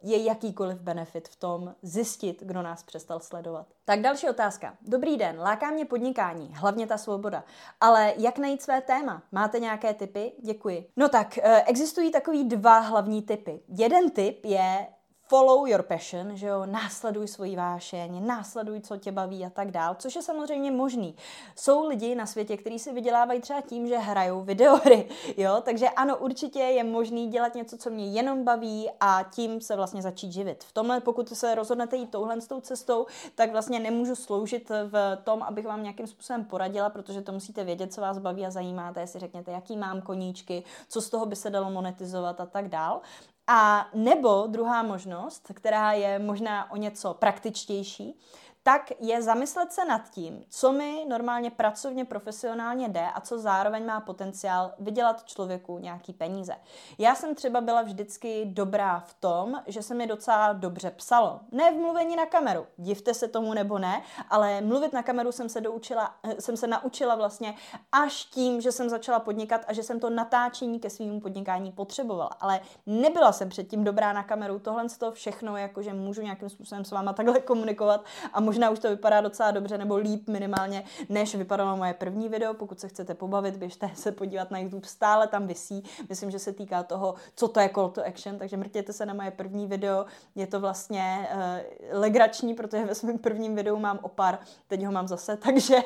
je 0.02 0.24
jakýkoliv 0.24 0.80
benefit 0.80 1.28
v 1.28 1.36
tom 1.36 1.74
zjistit, 1.82 2.42
kdo 2.42 2.62
nás 2.62 2.82
přestal 2.82 3.20
sledovat. 3.20 3.66
Tak 3.84 4.00
další 4.00 4.28
otázka. 4.28 4.76
Dobrý 4.82 5.16
den, 5.16 5.40
láká 5.40 5.70
mě 5.70 5.84
podnikání, 5.84 6.54
hlavně 6.54 6.86
ta 6.86 6.98
svoboda. 6.98 7.44
Ale 7.80 8.14
jak 8.16 8.38
najít 8.38 8.62
své 8.62 8.80
téma? 8.80 9.22
Máte 9.32 9.60
nějaké 9.60 9.94
typy? 9.94 10.32
Děkuji. 10.44 10.90
No 10.96 11.07
tak, 11.08 11.38
eh, 11.38 11.62
existují 11.66 12.10
takový 12.10 12.44
dva 12.44 12.78
hlavní 12.78 13.22
typy. 13.22 13.60
Jeden 13.68 14.10
typ 14.10 14.44
je 14.44 14.86
follow 15.28 15.66
your 15.66 15.82
passion, 15.82 16.36
že 16.36 16.46
jo, 16.46 16.66
následuj 16.66 17.28
svoji 17.28 17.56
vášeň, 17.56 18.26
následuj, 18.26 18.80
co 18.80 18.96
tě 18.96 19.12
baví 19.12 19.44
a 19.44 19.50
tak 19.50 19.70
dál, 19.70 19.96
což 19.98 20.16
je 20.16 20.22
samozřejmě 20.22 20.70
možný. 20.70 21.14
Jsou 21.56 21.88
lidi 21.88 22.14
na 22.14 22.26
světě, 22.26 22.56
kteří 22.56 22.78
si 22.78 22.92
vydělávají 22.92 23.40
třeba 23.40 23.60
tím, 23.60 23.88
že 23.88 23.98
hrajou 23.98 24.42
videohry, 24.42 25.08
jo, 25.36 25.62
takže 25.64 25.88
ano, 25.88 26.16
určitě 26.16 26.58
je 26.58 26.84
možný 26.84 27.28
dělat 27.28 27.54
něco, 27.54 27.78
co 27.78 27.90
mě 27.90 28.06
jenom 28.06 28.44
baví 28.44 28.90
a 29.00 29.24
tím 29.34 29.60
se 29.60 29.76
vlastně 29.76 30.02
začít 30.02 30.32
živit. 30.32 30.64
V 30.64 30.72
tomhle, 30.72 31.00
pokud 31.00 31.28
se 31.28 31.54
rozhodnete 31.54 31.96
jít 31.96 32.10
touhle 32.10 32.40
s 32.40 32.46
tou 32.46 32.60
cestou, 32.60 33.06
tak 33.34 33.52
vlastně 33.52 33.80
nemůžu 33.80 34.14
sloužit 34.14 34.70
v 34.70 35.18
tom, 35.24 35.42
abych 35.42 35.66
vám 35.66 35.82
nějakým 35.82 36.06
způsobem 36.06 36.44
poradila, 36.44 36.90
protože 36.90 37.22
to 37.22 37.32
musíte 37.32 37.64
vědět, 37.64 37.94
co 37.94 38.00
vás 38.00 38.18
baví 38.18 38.46
a 38.46 38.50
zajímáte, 38.50 39.00
jestli 39.00 39.20
řekněte, 39.20 39.52
jaký 39.52 39.76
mám 39.76 40.02
koníčky, 40.02 40.64
co 40.88 41.00
z 41.00 41.10
toho 41.10 41.26
by 41.26 41.36
se 41.36 41.50
dalo 41.50 41.70
monetizovat 41.70 42.40
a 42.40 42.46
tak 42.46 42.68
dál. 42.68 43.00
A 43.50 43.88
nebo 43.94 44.46
druhá 44.46 44.82
možnost, 44.82 45.50
která 45.54 45.92
je 45.92 46.18
možná 46.18 46.70
o 46.70 46.76
něco 46.76 47.14
praktičtější, 47.14 48.20
tak 48.68 48.92
je 49.00 49.22
zamyslet 49.22 49.72
se 49.72 49.84
nad 49.84 50.10
tím, 50.10 50.44
co 50.48 50.72
mi 50.72 51.04
normálně 51.08 51.50
pracovně, 51.50 52.04
profesionálně 52.04 52.88
jde 52.88 53.06
a 53.14 53.20
co 53.20 53.38
zároveň 53.38 53.86
má 53.86 54.00
potenciál 54.00 54.72
vydělat 54.78 55.24
člověku 55.24 55.78
nějaký 55.78 56.12
peníze. 56.12 56.52
Já 56.98 57.14
jsem 57.14 57.34
třeba 57.34 57.60
byla 57.60 57.82
vždycky 57.82 58.44
dobrá 58.44 59.00
v 59.00 59.14
tom, 59.14 59.62
že 59.66 59.82
se 59.82 59.94
mi 59.94 60.06
docela 60.06 60.52
dobře 60.52 60.90
psalo. 60.90 61.40
Ne 61.52 61.72
v 61.72 61.74
mluvení 61.74 62.16
na 62.16 62.26
kameru, 62.26 62.66
divte 62.76 63.14
se 63.14 63.28
tomu 63.28 63.54
nebo 63.54 63.78
ne, 63.78 64.02
ale 64.30 64.60
mluvit 64.60 64.92
na 64.92 65.02
kameru 65.02 65.32
jsem 65.32 65.48
se, 65.48 65.60
doučila, 65.60 66.14
eh, 66.22 66.40
jsem 66.40 66.56
se 66.56 66.66
naučila 66.66 67.14
vlastně 67.14 67.54
až 67.92 68.24
tím, 68.24 68.60
že 68.60 68.72
jsem 68.72 68.88
začala 68.88 69.20
podnikat 69.20 69.64
a 69.66 69.72
že 69.72 69.82
jsem 69.82 70.00
to 70.00 70.10
natáčení 70.10 70.80
ke 70.80 70.90
svým 70.90 71.20
podnikání 71.20 71.72
potřebovala. 71.72 72.30
Ale 72.40 72.60
nebyla 72.86 73.32
jsem 73.32 73.48
předtím 73.48 73.84
dobrá 73.84 74.12
na 74.12 74.22
kameru, 74.22 74.58
tohle 74.58 74.88
z 74.88 74.98
toho 74.98 75.12
všechno, 75.12 75.56
jakože 75.56 75.92
můžu 75.92 76.22
nějakým 76.22 76.48
způsobem 76.48 76.84
s 76.84 76.90
váma 76.90 77.12
takhle 77.12 77.40
komunikovat 77.40 78.04
a 78.32 78.40
možná 78.40 78.57
už 78.70 78.78
to 78.78 78.88
vypadá 78.88 79.20
docela 79.20 79.50
dobře, 79.50 79.78
nebo 79.78 79.96
líp 79.96 80.28
minimálně, 80.28 80.84
než 81.08 81.34
vypadalo 81.34 81.76
moje 81.76 81.94
první 81.94 82.28
video. 82.28 82.54
Pokud 82.54 82.80
se 82.80 82.88
chcete 82.88 83.14
pobavit, 83.14 83.56
běžte 83.56 83.90
se 83.94 84.12
podívat 84.12 84.50
na 84.50 84.58
YouTube, 84.58 84.88
stále 84.88 85.26
tam 85.26 85.46
vysí. 85.46 85.84
Myslím, 86.08 86.30
že 86.30 86.38
se 86.38 86.52
týká 86.52 86.82
toho, 86.82 87.14
co 87.34 87.48
to 87.48 87.60
je 87.60 87.70
call 87.74 87.88
to 87.88 88.06
action, 88.06 88.38
takže 88.38 88.56
mrtěte 88.56 88.92
se 88.92 89.06
na 89.06 89.14
moje 89.14 89.30
první 89.30 89.66
video. 89.66 90.06
Je 90.34 90.46
to 90.46 90.60
vlastně 90.60 91.28
uh, 91.34 92.00
legrační, 92.00 92.54
protože 92.54 92.84
ve 92.84 92.94
svém 92.94 93.18
prvním 93.18 93.54
videu 93.54 93.76
mám 93.78 93.98
opar, 94.02 94.38
teď 94.68 94.84
ho 94.84 94.92
mám 94.92 95.08
zase, 95.08 95.36
takže 95.44 95.76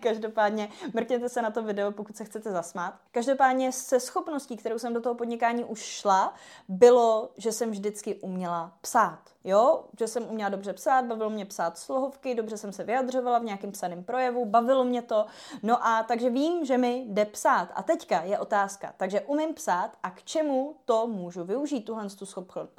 každopádně 0.00 0.68
mrtěte 0.94 1.28
se 1.28 1.42
na 1.42 1.50
to 1.50 1.62
video, 1.62 1.92
pokud 1.92 2.16
se 2.16 2.24
chcete 2.24 2.50
zasmát. 2.50 2.94
Každopádně 3.10 3.72
se 3.72 4.00
schopností, 4.00 4.56
kterou 4.56 4.78
jsem 4.78 4.94
do 4.94 5.00
toho 5.00 5.14
podnikání 5.14 5.64
už 5.64 5.80
šla, 5.80 6.34
bylo, 6.68 7.30
že 7.36 7.52
jsem 7.52 7.70
vždycky 7.70 8.14
uměla 8.14 8.72
psát. 8.80 9.31
Jo, 9.44 9.84
že 9.98 10.08
jsem 10.08 10.30
uměla 10.30 10.50
dobře 10.50 10.72
psát, 10.72 11.04
bavilo 11.04 11.30
mě 11.30 11.44
psát 11.44 11.78
slohovky, 11.78 12.34
dobře 12.34 12.56
jsem 12.56 12.72
se 12.72 12.84
vyjadřovala 12.84 13.38
v 13.38 13.44
nějakém 13.44 13.72
psaném 13.72 14.04
projevu, 14.04 14.44
bavilo 14.44 14.84
mě 14.84 15.02
to. 15.02 15.26
No 15.62 15.86
a 15.86 16.02
takže 16.02 16.30
vím, 16.30 16.64
že 16.64 16.78
mi 16.78 17.04
jde 17.08 17.24
psát. 17.24 17.68
A 17.74 17.82
teďka 17.82 18.22
je 18.22 18.38
otázka. 18.38 18.94
Takže 18.96 19.20
umím 19.20 19.54
psát 19.54 19.90
a 20.02 20.10
k 20.10 20.22
čemu 20.22 20.76
to 20.84 21.06
můžu 21.06 21.44
využít, 21.44 21.80
tuhle 21.80 22.08
tu 22.10 22.26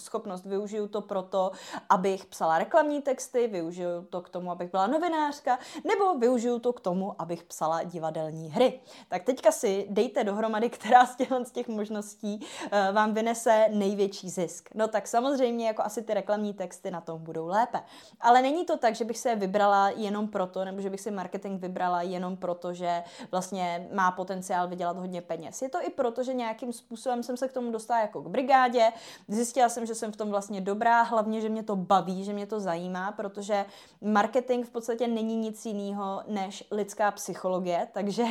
schopnost. 0.01 0.45
Využiju 0.45 0.87
to 0.87 1.01
proto, 1.01 1.51
abych 1.89 2.25
psala 2.25 2.59
reklamní 2.59 3.01
texty, 3.01 3.47
využiju 3.47 4.01
to 4.09 4.21
k 4.21 4.29
tomu, 4.29 4.51
abych 4.51 4.71
byla 4.71 4.87
novinářka, 4.87 5.59
nebo 5.87 6.19
využiju 6.19 6.59
to 6.59 6.73
k 6.73 6.79
tomu, 6.79 7.21
abych 7.21 7.43
psala 7.43 7.83
divadelní 7.83 8.49
hry. 8.49 8.79
Tak 9.09 9.23
teďka 9.23 9.51
si 9.51 9.87
dejte 9.89 10.23
dohromady, 10.23 10.69
která 10.77 11.05
z 11.05 11.15
těch, 11.15 11.29
z 11.43 11.51
těch 11.51 11.67
možností 11.67 12.39
uh, 12.39 12.95
vám 12.95 13.13
vynese 13.13 13.65
největší 13.71 14.29
zisk. 14.29 14.69
No 14.75 14.87
tak 14.87 15.07
samozřejmě 15.07 15.67
jako 15.67 15.81
asi 15.81 16.01
ty 16.01 16.13
reklamní 16.13 16.52
texty 16.53 16.91
na 16.91 17.01
tom 17.01 17.23
budou 17.23 17.47
lépe. 17.47 17.81
Ale 18.21 18.41
není 18.41 18.65
to 18.65 18.77
tak, 18.77 18.95
že 18.95 19.05
bych 19.05 19.17
se 19.17 19.35
vybrala 19.35 19.89
jenom 19.89 20.27
proto, 20.27 20.65
nebo 20.65 20.81
že 20.81 20.89
bych 20.89 21.01
si 21.01 21.11
marketing 21.11 21.61
vybrala 21.61 22.01
jenom 22.01 22.37
proto, 22.37 22.73
že 22.73 23.03
vlastně 23.31 23.87
má 23.93 24.11
potenciál 24.11 24.67
vydělat 24.67 24.97
hodně 24.97 25.21
peněz. 25.21 25.61
Je 25.61 25.69
to 25.69 25.81
i 25.81 25.89
proto, 25.89 26.23
že 26.23 26.33
nějakým 26.33 26.73
způsobem 26.73 27.23
jsem 27.23 27.37
se 27.37 27.47
k 27.47 27.53
tomu 27.53 27.71
dostala 27.71 27.99
jako 27.99 28.21
k 28.21 28.27
brigádě. 28.27 28.91
Zjistila 29.27 29.69
jsem, 29.69 29.85
že 29.85 29.95
jsem 29.95 30.11
v 30.11 30.17
tom 30.17 30.29
vlastně 30.29 30.61
dobrá, 30.61 31.01
hlavně, 31.01 31.41
že 31.41 31.49
mě 31.49 31.63
to 31.63 31.75
baví, 31.75 32.23
že 32.23 32.33
mě 32.33 32.45
to 32.45 32.59
zajímá, 32.59 33.11
protože 33.11 33.65
marketing 34.01 34.65
v 34.65 34.69
podstatě 34.69 35.07
není 35.07 35.35
nic 35.35 35.65
jiného 35.65 36.23
než 36.27 36.63
lidská 36.71 37.11
psychologie, 37.11 37.87
takže 37.91 38.23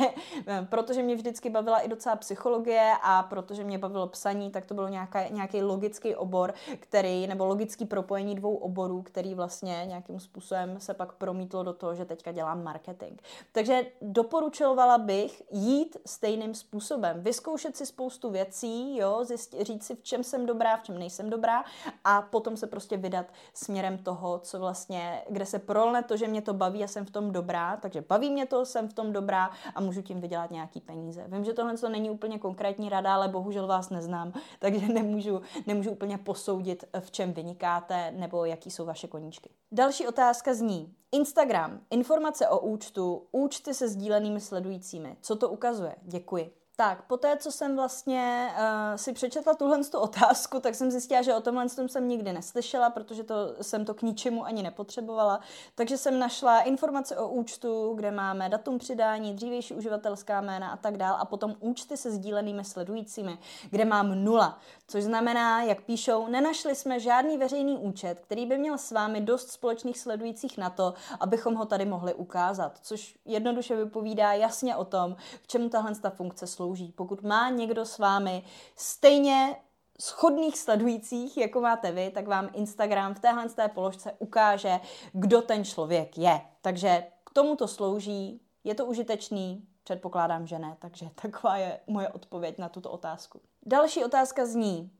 eh, 0.47 0.67
protože 0.69 1.03
mě 1.03 1.15
vždycky 1.15 1.49
bavila 1.49 1.79
i 1.79 1.87
docela 1.87 2.15
psychologie 2.15 2.93
a 3.01 3.23
protože 3.23 3.63
mě 3.63 3.77
bavilo 3.77 4.07
psaní, 4.07 4.51
tak 4.51 4.65
to 4.65 4.73
bylo 4.73 4.87
nějaká, 4.87 5.27
nějaký 5.27 5.61
logický 5.61 6.15
obor, 6.15 6.53
který, 6.79 7.27
nebo 7.27 7.45
logický 7.45 7.85
propojení 7.85 8.12
dvou 8.21 8.55
oborů, 8.55 9.01
který 9.01 9.35
vlastně 9.35 9.83
nějakým 9.87 10.19
způsobem 10.19 10.79
se 10.79 10.93
pak 10.93 11.13
promítlo 11.13 11.63
do 11.63 11.73
toho, 11.73 11.95
že 11.95 12.05
teďka 12.05 12.31
dělám 12.31 12.63
marketing. 12.63 13.21
Takže 13.51 13.85
doporučovala 14.01 14.97
bych 14.97 15.43
jít 15.51 15.97
stejným 16.05 16.55
způsobem, 16.55 17.21
vyzkoušet 17.21 17.77
si 17.77 17.85
spoustu 17.85 18.29
věcí, 18.29 18.97
jo, 18.97 19.23
zjistit, 19.23 19.67
říct 19.67 19.83
si, 19.83 19.95
v 19.95 20.03
čem 20.03 20.23
jsem 20.23 20.45
dobrá, 20.45 20.77
v 20.77 20.83
čem 20.83 20.99
nejsem 20.99 21.29
dobrá 21.29 21.63
a 22.03 22.21
potom 22.21 22.57
se 22.57 22.67
prostě 22.67 22.97
vydat 22.97 23.25
směrem 23.53 23.97
toho, 23.97 24.39
co 24.39 24.59
vlastně, 24.59 25.23
kde 25.29 25.45
se 25.45 25.59
prolne 25.59 26.03
to, 26.03 26.17
že 26.17 26.27
mě 26.27 26.41
to 26.41 26.53
baví 26.53 26.83
a 26.83 26.87
jsem 26.87 27.05
v 27.05 27.11
tom 27.11 27.31
dobrá, 27.31 27.77
takže 27.77 28.03
baví 28.09 28.29
mě 28.29 28.45
to, 28.45 28.65
jsem 28.65 28.89
v 28.89 28.93
tom 28.93 29.13
dobrá 29.13 29.49
a 29.75 29.81
můžu 29.81 30.01
tím 30.01 30.21
vydělat 30.21 30.51
nějaký 30.51 30.81
peníze. 30.81 31.25
Vím, 31.27 31.45
že 31.45 31.53
tohle 31.53 31.77
to 31.77 31.89
není 31.89 32.09
úplně 32.09 32.39
konkrétní 32.39 32.89
rada, 32.89 33.13
ale 33.13 33.27
bohužel 33.27 33.67
vás 33.67 33.89
neznám, 33.89 34.33
takže 34.59 34.87
nemůžu, 34.87 35.41
nemůžu 35.67 35.91
úplně 35.91 36.17
posoudit, 36.17 36.83
v 36.99 37.11
čem 37.11 37.33
vynikáte 37.33 38.02
nebo 38.11 38.45
jaký 38.45 38.71
jsou 38.71 38.85
vaše 38.85 39.07
koníčky. 39.07 39.49
Další 39.71 40.07
otázka 40.07 40.53
zní, 40.53 40.95
Instagram, 41.11 41.81
informace 41.89 42.47
o 42.47 42.59
účtu, 42.59 43.27
účty 43.31 43.73
se 43.73 43.87
sdílenými 43.87 44.41
sledujícími. 44.41 45.17
Co 45.21 45.35
to 45.35 45.49
ukazuje? 45.49 45.95
Děkuji. 46.01 46.62
Tak, 46.75 47.01
po 47.01 47.17
té, 47.17 47.37
co 47.37 47.51
jsem 47.51 47.75
vlastně 47.75 48.49
uh, 48.57 48.95
si 48.95 49.13
přečetla 49.13 49.53
tuhle 49.53 49.83
tu 49.83 49.99
otázku, 49.99 50.59
tak 50.59 50.75
jsem 50.75 50.91
zjistila, 50.91 51.21
že 51.21 51.35
o 51.35 51.41
tomhle 51.41 51.69
jsem 51.69 52.07
nikdy 52.07 52.33
neslyšela, 52.33 52.89
protože 52.89 53.23
to, 53.23 53.35
jsem 53.61 53.85
to 53.85 53.93
k 53.93 54.01
ničemu 54.01 54.45
ani 54.45 54.63
nepotřebovala. 54.63 55.39
Takže 55.75 55.97
jsem 55.97 56.19
našla 56.19 56.61
informace 56.61 57.17
o 57.17 57.27
účtu, 57.27 57.93
kde 57.95 58.11
máme 58.11 58.49
datum 58.49 58.77
přidání, 58.77 59.33
dřívější 59.33 59.73
uživatelská 59.73 60.41
jména 60.41 60.71
a 60.71 60.77
tak 60.77 60.97
dál, 60.97 61.17
a 61.19 61.25
potom 61.25 61.55
účty 61.59 61.97
se 61.97 62.11
sdílenými 62.11 62.63
sledujícími, 62.63 63.37
kde 63.69 63.85
mám 63.85 64.23
nula. 64.23 64.59
Což 64.87 65.03
znamená, 65.03 65.63
jak 65.63 65.81
píšou, 65.81 66.27
nenašli 66.27 66.75
jsme 66.75 66.99
žádný 66.99 67.37
veřejný 67.37 67.77
účet, 67.77 68.19
který 68.19 68.45
by 68.45 68.57
měl 68.57 68.77
s 68.77 68.91
vámi 68.91 69.21
dost 69.21 69.51
společných 69.51 69.99
sledujících 69.99 70.57
na 70.57 70.69
to, 70.69 70.93
abychom 71.19 71.55
ho 71.55 71.65
tady 71.65 71.85
mohli 71.85 72.13
ukázat. 72.13 72.79
Což 72.81 73.15
jednoduše 73.25 73.75
vypovídá 73.75 74.33
jasně 74.33 74.75
o 74.75 74.85
tom, 74.85 75.15
k 75.41 75.47
čemu 75.47 75.69
tahle 75.69 75.93
funkce 76.09 76.47
slouží 76.47 76.62
slouží. 76.63 76.91
Pokud 76.91 77.21
má 77.21 77.49
někdo 77.49 77.85
s 77.85 77.97
vámi 77.97 78.43
stejně 78.75 79.55
schodných 79.99 80.57
sledujících, 80.57 81.37
jako 81.37 81.61
máte 81.61 81.91
vy, 81.91 82.11
tak 82.11 82.27
vám 82.27 82.49
Instagram 82.53 83.15
v 83.15 83.19
téhle 83.19 83.49
té 83.49 83.67
položce 83.67 84.11
ukáže, 84.19 84.79
kdo 85.13 85.41
ten 85.41 85.65
člověk 85.65 86.17
je. 86.17 86.41
Takže 86.61 87.03
k 87.25 87.29
tomu 87.33 87.55
to 87.55 87.67
slouží, 87.67 88.41
je 88.63 88.75
to 88.75 88.85
užitečný, 88.85 89.67
předpokládám, 89.83 90.47
že 90.47 90.59
ne, 90.59 90.77
takže 90.79 91.09
taková 91.21 91.57
je 91.57 91.79
moje 91.87 92.09
odpověď 92.09 92.57
na 92.57 92.69
tuto 92.69 92.91
otázku. 92.91 93.41
Další 93.65 94.05
otázka 94.05 94.45
zní, 94.45 94.91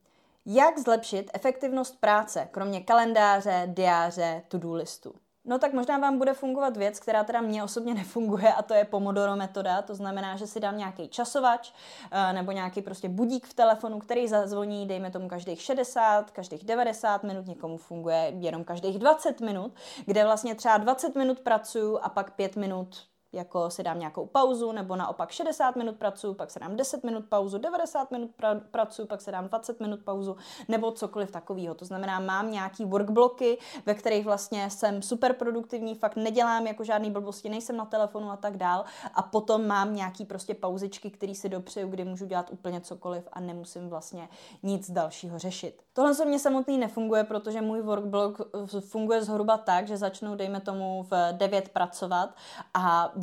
jak 0.46 0.80
zlepšit 0.80 1.32
efektivnost 1.34 2.00
práce, 2.00 2.48
kromě 2.52 2.82
kalendáře, 2.82 3.64
diáře, 3.68 4.44
to-do 4.48 4.74
listu? 4.74 5.16
No 5.46 5.60
tak 5.60 5.74
možná 5.74 5.98
vám 5.98 6.18
bude 6.18 6.34
fungovat 6.34 6.78
věc, 6.78 7.00
která 7.00 7.24
teda 7.24 7.42
mně 7.42 7.64
osobně 7.64 7.94
nefunguje 8.04 8.54
a 8.54 8.62
to 8.62 8.74
je 8.74 8.86
Pomodoro 8.86 9.36
metoda, 9.36 9.82
to 9.82 9.96
znamená, 9.96 10.36
že 10.36 10.48
si 10.48 10.60
dám 10.60 10.78
nějaký 10.78 11.08
časovač 11.08 11.72
eh, 12.12 12.34
nebo 12.34 12.52
nějaký 12.52 12.82
prostě 12.82 13.10
budík 13.10 13.48
v 13.48 13.54
telefonu, 13.54 14.00
který 14.00 14.28
zazvoní, 14.28 14.88
dejme 14.88 15.12
tomu 15.12 15.28
každých 15.28 15.62
60, 15.62 16.32
každých 16.32 16.64
90 16.64 17.24
minut, 17.24 17.48
někomu 17.48 17.78
funguje 17.78 18.34
jenom 18.40 18.64
každých 18.64 19.00
20 19.00 19.42
minut, 19.42 19.74
kde 20.06 20.24
vlastně 20.24 20.56
třeba 20.56 20.78
20 20.78 21.16
minut 21.16 21.40
pracuju 21.40 22.00
a 22.02 22.10
pak 22.10 22.32
5 22.32 22.56
minut 22.56 23.13
jako 23.34 23.70
si 23.70 23.84
dám 23.84 24.00
nějakou 24.00 24.26
pauzu, 24.26 24.72
nebo 24.72 24.96
naopak 24.96 25.32
60 25.32 25.76
minut 25.76 25.96
pracuji, 25.96 26.34
pak 26.34 26.52
se 26.52 26.60
dám 26.60 26.76
10 26.76 27.04
minut 27.04 27.26
pauzu, 27.30 27.58
90 27.58 28.12
minut 28.12 28.32
pra- 28.40 28.62
pracuji, 28.72 29.08
pak 29.08 29.22
se 29.22 29.32
dám 29.32 29.48
20 29.48 29.80
minut 29.80 30.00
pauzu, 30.04 30.36
nebo 30.68 30.92
cokoliv 30.92 31.32
takového. 31.32 31.76
To 31.76 31.86
znamená, 31.86 32.20
mám 32.20 32.52
nějaký 32.52 32.86
workbloky, 32.86 33.58
ve 33.86 33.94
kterých 33.94 34.26
vlastně 34.26 34.70
jsem 34.70 35.02
super 35.02 35.34
produktivní, 35.34 35.96
fakt 35.96 36.16
nedělám 36.16 36.68
jako 36.68 36.84
žádný 36.84 37.12
blbosti, 37.12 37.50
nejsem 37.50 37.78
na 37.78 37.86
telefonu 37.86 38.32
a 38.32 38.38
tak 38.38 38.58
dál. 38.58 38.86
A 39.14 39.22
potom 39.22 39.68
mám 39.68 39.96
nějaký 39.96 40.26
prostě 40.26 40.54
pauzičky, 40.54 41.12
které 41.12 41.36
si 41.36 41.50
dopřeju, 41.50 41.88
kdy 41.88 42.06
můžu 42.06 42.26
dělat 42.26 42.50
úplně 42.52 42.82
cokoliv 42.82 43.28
a 43.34 43.40
nemusím 43.40 43.90
vlastně 43.90 44.30
nic 44.64 44.92
dalšího 44.92 45.40
řešit. 45.40 45.82
Tohle 45.94 46.16
se 46.16 46.26
mě 46.26 46.40
samotný 46.40 46.78
nefunguje, 46.78 47.24
protože 47.24 47.62
můj 47.62 47.82
workblock 47.82 48.42
funguje 48.80 49.24
zhruba 49.24 49.58
tak, 49.58 49.88
že 49.88 49.98
začnu, 49.98 50.36
dejme 50.36 50.62
tomu, 50.62 51.04
v 51.04 51.32
9 51.32 51.70
pracovat 51.70 52.36
a 52.74 53.14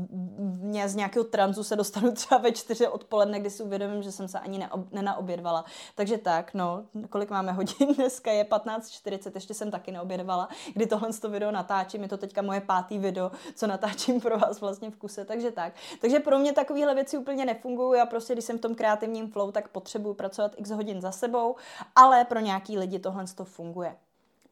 mě 0.61 0.89
z 0.89 0.95
nějakého 0.95 1.25
tranzu 1.25 1.65
se 1.65 1.77
dostanu 1.77 2.13
třeba 2.15 2.41
ve 2.41 2.53
čtyři 2.53 2.89
odpoledne, 2.89 3.41
kdy 3.41 3.51
si 3.51 3.63
uvědomím, 3.63 4.03
že 4.03 4.13
jsem 4.13 4.29
se 4.29 4.39
ani 4.39 4.59
neob, 4.59 4.93
nenaobědvala. 4.93 5.65
Takže 5.95 6.19
tak, 6.19 6.55
no, 6.55 6.85
kolik 7.09 7.31
máme 7.31 7.53
hodin 7.53 7.95
dneska, 7.97 8.31
je 8.31 8.45
15.40, 8.45 9.31
ještě 9.35 9.55
jsem 9.55 9.71
taky 9.71 9.93
neobědvala, 9.93 10.49
kdy 10.75 10.87
tohle 10.87 11.13
to 11.13 11.31
video 11.31 11.51
natáčím, 11.51 12.03
je 12.03 12.09
to 12.09 12.17
teďka 12.17 12.43
moje 12.43 12.61
pátý 12.61 12.99
video, 12.99 13.31
co 13.55 13.67
natáčím 13.67 14.21
pro 14.21 14.39
vás 14.39 14.61
vlastně 14.61 14.91
v 14.91 14.97
kuse, 14.97 15.25
takže 15.25 15.51
tak. 15.51 15.73
Takže 16.01 16.21
pro 16.21 16.39
mě 16.39 16.53
takovéhle 16.53 16.95
věci 16.95 17.19
úplně 17.19 17.45
nefungují, 17.45 17.99
já 17.99 18.07
prostě, 18.07 18.33
když 18.33 18.45
jsem 18.45 18.59
v 18.59 18.61
tom 18.61 18.75
kreativním 18.75 19.31
flow, 19.31 19.53
tak 19.53 19.69
potřebuji 19.69 20.15
pracovat 20.15 20.53
x 20.57 20.71
hodin 20.71 21.01
za 21.01 21.13
sebou, 21.13 21.57
ale 21.97 22.25
pro 22.25 22.41
nějaký 22.41 22.79
lidi 22.79 22.99
tohle 22.99 23.25
to 23.35 23.45
funguje. 23.45 23.97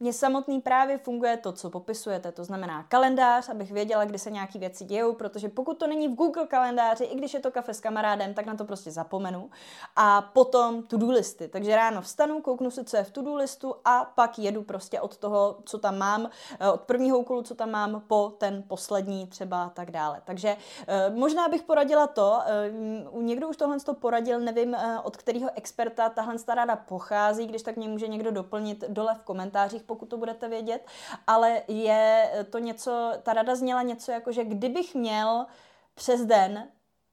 Mně 0.01 0.13
samotný 0.13 0.61
právě 0.61 0.99
funguje 0.99 1.37
to, 1.37 1.53
co 1.53 1.71
popisujete, 1.71 2.33
to 2.33 2.45
znamená 2.45 2.83
kalendář, 2.83 3.49
abych 3.49 3.73
věděla, 3.73 4.05
kdy 4.05 4.19
se 4.19 4.31
nějaké 4.31 4.59
věci 4.59 4.85
dějou, 4.85 5.13
protože 5.13 5.49
pokud 5.49 5.79
to 5.79 5.87
není 5.87 6.09
v 6.09 6.15
Google 6.15 6.47
kalendáři, 6.47 7.05
i 7.05 7.17
když 7.17 7.35
je 7.35 7.41
to 7.41 7.51
kafe 7.51 7.75
s 7.75 7.81
kamarádem, 7.81 8.35
tak 8.35 8.47
na 8.47 8.55
to 8.55 8.65
prostě 8.65 8.91
zapomenu. 8.91 9.51
A 9.97 10.23
potom 10.23 10.83
to-do 10.83 11.11
listy. 11.11 11.49
Takže 11.49 11.77
ráno 11.77 12.03
vstanu, 12.03 12.41
kouknu 12.41 12.71
si, 12.71 12.85
co 12.85 12.97
je 12.97 13.05
v 13.05 13.11
to-do 13.11 13.35
listu 13.35 13.75
a 13.85 14.05
pak 14.05 14.39
jedu 14.39 14.63
prostě 14.63 15.01
od 15.01 15.17
toho, 15.17 15.59
co 15.65 15.79
tam 15.79 15.99
mám, 15.99 16.31
eh, 16.61 16.71
od 16.71 16.81
prvního 16.81 17.19
úkolu, 17.19 17.43
co 17.43 17.55
tam 17.55 17.71
mám, 17.71 18.03
po 18.07 18.33
ten 18.39 18.63
poslední 18.69 19.27
třeba 19.27 19.71
tak 19.75 19.91
dále. 19.91 20.23
Takže 20.25 20.57
eh, 20.87 21.11
možná 21.11 21.49
bych 21.49 21.63
poradila 21.63 22.07
to, 22.07 22.41
eh, 22.47 22.71
někdo 23.13 23.49
už 23.49 23.57
tohle 23.57 23.81
to 23.81 23.95
poradil, 23.95 24.41
nevím, 24.41 24.77
od 25.03 25.17
kterého 25.17 25.51
experta 25.55 26.09
tahle 26.09 26.35
ráda 26.49 26.77
pochází, 26.77 27.47
když 27.47 27.63
tak 27.63 27.77
mě 27.77 27.89
může 27.89 28.09
někdo 28.09 28.31
doplnit 28.31 28.85
dole 28.89 29.15
v 29.15 29.23
komentářích, 29.23 29.88
pokud 29.89 30.07
to 30.07 30.17
budete 30.17 30.49
vědět, 30.49 30.87
ale 31.27 31.63
je 31.69 32.31
to 32.51 32.59
něco, 32.59 33.13
ta 33.23 33.33
rada 33.33 33.55
zněla 33.55 33.83
něco 33.83 34.13
jako, 34.13 34.33
že 34.33 34.45
kdybych 34.45 34.95
měl 34.95 35.47
přes 35.95 36.25
den 36.25 36.69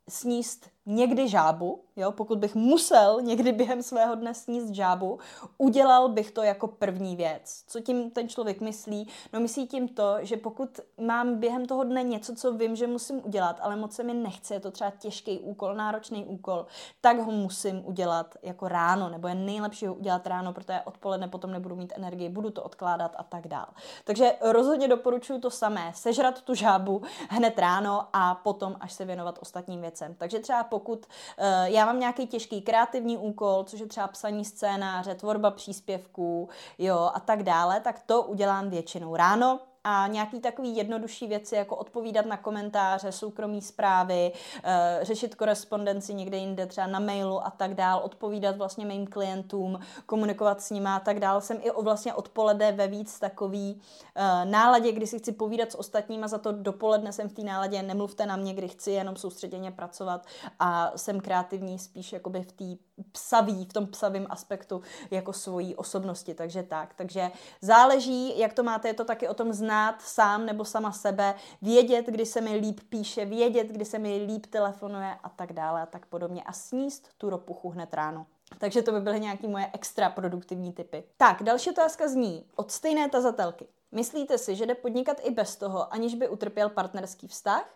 sníst 0.10 0.70
někdy 0.86 1.28
žábu, 1.28 1.84
jo, 1.96 2.12
pokud 2.12 2.38
bych 2.40 2.56
musel 2.56 3.22
někdy 3.22 3.52
během 3.52 3.84
svého 3.84 4.16
dne 4.16 4.34
sníst 4.34 4.70
žábu, 4.70 5.20
udělal 5.58 6.10
bych 6.10 6.32
to 6.32 6.44
jako 6.44 6.68
první 6.68 7.16
věc. 7.16 7.64
Co 7.68 7.80
tím 7.80 8.12
ten 8.12 8.30
člověk 8.30 8.62
myslí? 8.62 9.08
No 9.34 9.40
myslí 9.40 9.68
tím 9.68 9.88
to, 9.88 10.16
že 10.22 10.38
pokud 10.38 10.80
mám 10.98 11.36
během 11.36 11.66
toho 11.66 11.84
dne 11.84 12.04
něco, 12.04 12.36
co 12.36 12.54
vím, 12.54 12.76
že 12.76 12.88
musím 12.88 13.22
udělat, 13.26 13.60
ale 13.62 13.76
moc 13.76 13.94
se 13.94 14.04
mi 14.04 14.14
nechce, 14.14 14.54
je 14.54 14.60
to 14.60 14.72
třeba 14.72 14.92
těžký 15.00 15.40
úkol, 15.40 15.76
náročný 15.76 16.26
úkol, 16.26 16.66
tak 17.02 17.20
ho 17.20 17.32
musím 17.32 17.86
udělat 17.86 18.36
jako 18.44 18.68
ráno, 18.68 19.10
nebo 19.10 19.28
je 19.28 19.36
nejlepší 19.36 19.88
ho 19.88 19.94
udělat 19.94 20.28
ráno, 20.28 20.54
protože 20.54 20.82
odpoledne 20.86 21.28
potom 21.28 21.52
nebudu 21.52 21.76
mít 21.76 21.94
energii, 21.96 22.30
budu 22.30 22.50
to 22.50 22.64
odkládat 22.64 23.16
a 23.18 23.24
tak 23.24 23.48
dál. 23.48 23.68
Takže 24.04 24.36
rozhodně 24.42 24.88
doporučuji 24.88 25.40
to 25.40 25.50
samé, 25.50 25.92
sežrat 25.96 26.42
tu 26.42 26.54
žábu 26.54 27.02
hned 27.30 27.60
ráno 27.60 28.08
a 28.14 28.36
potom 28.36 28.76
až 28.80 28.94
se 28.94 29.06
věnovat 29.06 29.40
ostatním 29.42 29.82
věcem. 29.82 30.16
Takže 30.18 30.40
třeba 30.40 30.64
pokud 30.76 31.06
uh, 31.06 31.46
já 31.64 31.86
mám 31.86 32.00
nějaký 32.00 32.28
těžký 32.28 32.62
kreativní 32.62 33.18
úkol, 33.18 33.64
což 33.64 33.80
je 33.80 33.86
třeba 33.86 34.08
psaní 34.08 34.46
scénáře, 34.46 35.16
tvorba 35.16 35.52
příspěvků, 35.52 36.50
jo, 36.78 37.12
a 37.14 37.20
tak 37.20 37.44
dále, 37.44 37.80
tak 37.80 38.00
to 38.06 38.22
udělám 38.22 38.70
většinou 38.70 39.16
ráno, 39.16 39.60
a 39.88 40.08
nějaký 40.08 40.40
takový 40.40 40.76
jednodušší 40.76 41.28
věci, 41.28 41.56
jako 41.56 41.76
odpovídat 41.76 42.26
na 42.26 42.38
komentáře, 42.38 43.12
soukromí 43.12 43.62
zprávy, 43.62 44.32
e, 44.64 45.00
řešit 45.02 45.36
korespondenci 45.36 46.14
někde 46.14 46.38
jinde, 46.38 46.66
třeba 46.66 46.88
na 46.88 47.00
mailu 47.00 47.46
a 47.46 47.50
tak 47.50 47.74
dál, 47.74 48.02
odpovídat 48.04 48.58
vlastně 48.58 48.86
mým 48.86 49.08
klientům, 49.08 49.80
komunikovat 50.06 50.62
s 50.62 50.70
nimi 50.70 50.90
a 50.90 51.00
tak 51.00 51.20
dál. 51.20 51.42
Jsem 51.42 51.58
i 51.62 51.72
vlastně 51.82 52.14
odpoledne 52.14 52.72
ve 52.72 52.88
víc 52.88 53.20
takový 53.20 53.82
e, 54.16 54.46
náladě, 54.46 54.92
kdy 54.92 55.08
si 55.08 55.20
chci 55.20 55.32
povídat 55.32 55.72
s 55.72 55.76
ostatníma, 55.76 56.28
za 56.28 56.38
to 56.38 56.52
dopoledne 56.52 57.12
jsem 57.12 57.30
v 57.30 57.34
té 57.34 57.42
náladě, 57.42 57.84
nemluvte 57.84 58.26
na 58.26 58.36
mě, 58.36 58.54
kdy 58.54 58.68
chci 58.68 58.92
jenom 58.92 59.16
soustředěně 59.16 59.72
pracovat 59.72 60.26
a 60.60 60.92
jsem 60.96 61.22
kreativní 61.22 61.80
spíš 61.80 62.14
jakoby 62.14 62.42
v 62.42 62.52
té 62.52 62.85
psavý, 63.12 63.66
v 63.66 63.74
tom 63.74 63.88
psavém 63.88 64.28
aspektu 64.30 64.82
jako 65.12 65.34
svojí 65.34 65.76
osobnosti, 65.76 66.34
takže 66.34 66.64
tak. 66.64 66.94
Takže 66.94 67.32
záleží, 67.62 68.40
jak 68.40 68.54
to 68.54 68.64
máte, 68.64 68.88
je 68.88 68.94
to 68.94 69.06
taky 69.06 69.28
o 69.28 69.34
tom 69.34 69.54
znát 69.54 70.02
sám 70.02 70.46
nebo 70.46 70.66
sama 70.66 70.92
sebe, 70.92 71.36
vědět, 71.62 72.06
kdy 72.06 72.26
se 72.26 72.42
mi 72.42 72.56
líp 72.56 72.80
píše, 72.90 73.26
vědět, 73.26 73.68
kdy 73.68 73.86
se 73.86 74.00
mi 74.00 74.18
líp 74.18 74.46
telefonuje 74.46 75.18
a 75.24 75.30
tak 75.30 75.54
dále 75.54 75.82
a 75.82 75.86
tak 75.86 76.06
podobně 76.06 76.44
a 76.44 76.54
sníst 76.54 77.10
tu 77.18 77.30
ropuchu 77.30 77.70
hned 77.70 77.94
ráno. 77.94 78.26
Takže 78.58 78.82
to 78.82 78.92
by 78.92 79.00
byly 79.00 79.20
nějaké 79.20 79.48
moje 79.48 79.70
extra 79.74 80.10
produktivní 80.10 80.74
typy. 80.74 81.04
Tak, 81.18 81.44
další 81.44 81.70
otázka 81.70 82.08
zní 82.08 82.46
od 82.56 82.72
stejné 82.72 83.10
tazatelky. 83.10 83.68
Myslíte 83.92 84.38
si, 84.38 84.56
že 84.56 84.66
jde 84.66 84.76
podnikat 84.76 85.18
i 85.24 85.32
bez 85.32 85.56
toho, 85.56 85.94
aniž 85.94 86.16
by 86.16 86.30
utrpěl 86.30 86.70
partnerský 86.70 87.28
vztah? 87.28 87.76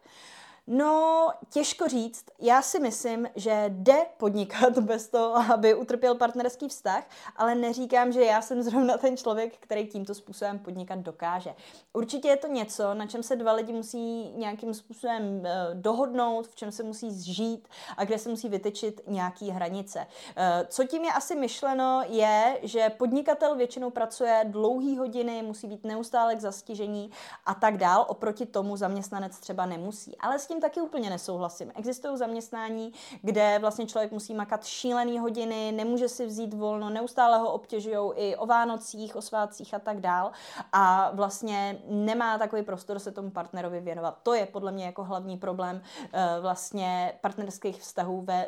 No, 0.72 1.28
těžko 1.50 1.88
říct. 1.88 2.26
Já 2.40 2.62
si 2.62 2.80
myslím, 2.80 3.30
že 3.36 3.66
jde 3.70 4.06
podnikat 4.18 4.78
bez 4.80 5.08
toho, 5.08 5.54
aby 5.54 5.76
utrpěl 5.76 6.16
partnerský 6.16 6.68
vztah, 6.68 7.04
ale 7.36 7.56
neříkám, 7.56 8.12
že 8.12 8.22
já 8.22 8.42
jsem 8.42 8.62
zrovna 8.64 8.98
ten 8.98 9.18
člověk, 9.18 9.58
který 9.60 9.88
tímto 9.88 10.16
způsobem 10.16 10.60
podnikat 10.60 11.00
dokáže. 11.00 11.56
Určitě 11.94 12.28
je 12.28 12.38
to 12.38 12.48
něco, 12.48 12.94
na 12.94 13.08
čem 13.08 13.24
se 13.24 13.36
dva 13.36 13.54
lidi 13.54 13.74
musí 13.74 14.32
nějakým 14.36 14.74
způsobem 14.74 15.46
eh, 15.46 15.70
dohodnout, 15.74 16.48
v 16.48 16.56
čem 16.56 16.72
se 16.72 16.84
musí 16.84 17.12
zžít 17.12 17.68
a 17.98 18.06
kde 18.06 18.18
se 18.18 18.30
musí 18.30 18.50
vytyčit 18.50 19.02
nějaký 19.08 19.50
hranice. 19.50 20.08
Eh, 20.36 20.66
co 20.70 20.84
tím 20.84 21.06
je 21.06 21.12
asi 21.12 21.36
myšleno, 21.36 22.04
je, 22.08 22.60
že 22.64 22.90
podnikatel 22.90 23.56
většinou 23.56 23.90
pracuje 23.90 24.46
dlouhý 24.48 24.98
hodiny, 24.98 25.42
musí 25.42 25.68
být 25.68 25.84
neustále 25.84 26.36
k 26.36 26.40
zastižení 26.40 27.12
a 27.46 27.54
tak 27.54 27.78
dál, 27.78 28.06
oproti 28.08 28.46
tomu 28.46 28.78
zaměstnanec 28.78 29.40
třeba 29.40 29.66
nemusí. 29.66 30.18
Ale 30.18 30.40
s 30.40 30.48
tím 30.48 30.59
taky 30.60 30.82
úplně 30.82 31.10
nesouhlasím. 31.10 31.72
Existují 31.75 32.18
zaměstnání, 32.18 32.94
kde 33.22 33.58
vlastně 33.60 33.86
člověk 33.86 34.12
musí 34.12 34.34
makat 34.34 34.66
šílený 34.66 35.20
hodiny, 35.20 35.72
nemůže 35.72 36.10
si 36.10 36.25
vzít 36.25 36.54
volno, 36.54 36.89
neustále 36.89 37.38
ho 37.38 37.51
obtěžují 37.51 38.12
i 38.16 38.36
o 38.36 38.46
Vánocích, 38.46 39.16
o 39.16 39.22
svátcích 39.22 39.74
a 39.74 39.80
tak 39.80 40.01
dál 40.01 40.32
a 40.74 41.12
vlastně 41.13 41.82
nemá 41.88 42.38
takový 42.38 42.63
prostor 42.63 43.00
se 43.00 43.12
tomu 43.12 43.30
partnerovi 43.30 43.82
věnovat. 43.82 44.18
To 44.24 44.34
je 44.34 44.46
podle 44.46 44.72
mě 44.72 44.86
jako 44.86 45.04
hlavní 45.04 45.38
problém 45.38 45.82
eh, 46.13 46.38
vlastně 46.42 47.13
partnerských 47.22 47.82
vztahů 47.82 48.22
ve, 48.22 48.48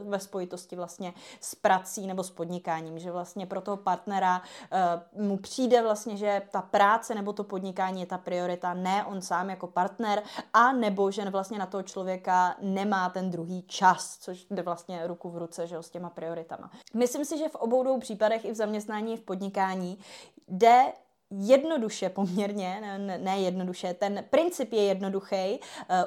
ve 0.00 0.18
spojitosti 0.18 0.76
vlastně 0.76 1.14
s 1.40 1.54
prací 1.54 2.06
nebo 2.06 2.22
s 2.22 2.30
podnikáním, 2.30 2.98
že 2.98 3.12
vlastně 3.12 3.46
pro 3.46 3.60
toho 3.60 3.76
partnera 3.76 4.42
uh, 5.16 5.22
mu 5.24 5.36
přijde 5.36 5.82
vlastně, 5.82 6.16
že 6.16 6.42
ta 6.50 6.62
práce 6.62 7.14
nebo 7.14 7.32
to 7.32 7.44
podnikání 7.44 8.00
je 8.00 8.06
ta 8.06 8.18
priorita, 8.18 8.74
ne 8.74 9.04
on 9.04 9.22
sám 9.22 9.50
jako 9.50 9.66
partner 9.66 10.22
a 10.52 10.72
nebo 10.72 11.10
že 11.10 11.30
vlastně 11.30 11.39
na 11.58 11.66
toho 11.66 11.82
člověka 11.82 12.56
nemá 12.60 13.08
ten 13.08 13.30
druhý 13.30 13.62
čas, 13.62 14.18
což 14.18 14.46
jde 14.50 14.62
vlastně 14.62 15.06
ruku 15.06 15.30
v 15.30 15.38
ruce 15.38 15.66
že, 15.66 15.76
s 15.76 15.90
těma 15.90 16.10
prioritama. 16.10 16.70
Myslím 16.94 17.24
si, 17.24 17.38
že 17.38 17.48
v 17.48 17.54
obou 17.54 17.82
dvou 17.82 18.00
případech 18.00 18.44
i 18.44 18.52
v 18.52 18.54
zaměstnání, 18.54 19.12
i 19.12 19.16
v 19.16 19.22
podnikání 19.22 19.98
jde 20.48 20.92
jednoduše 21.30 22.08
poměrně, 22.08 22.80
ne, 22.80 23.18
ne 23.18 23.40
jednoduše, 23.40 23.94
ten 23.94 24.24
princip 24.30 24.72
je 24.72 24.82
jednoduchý, 24.82 25.60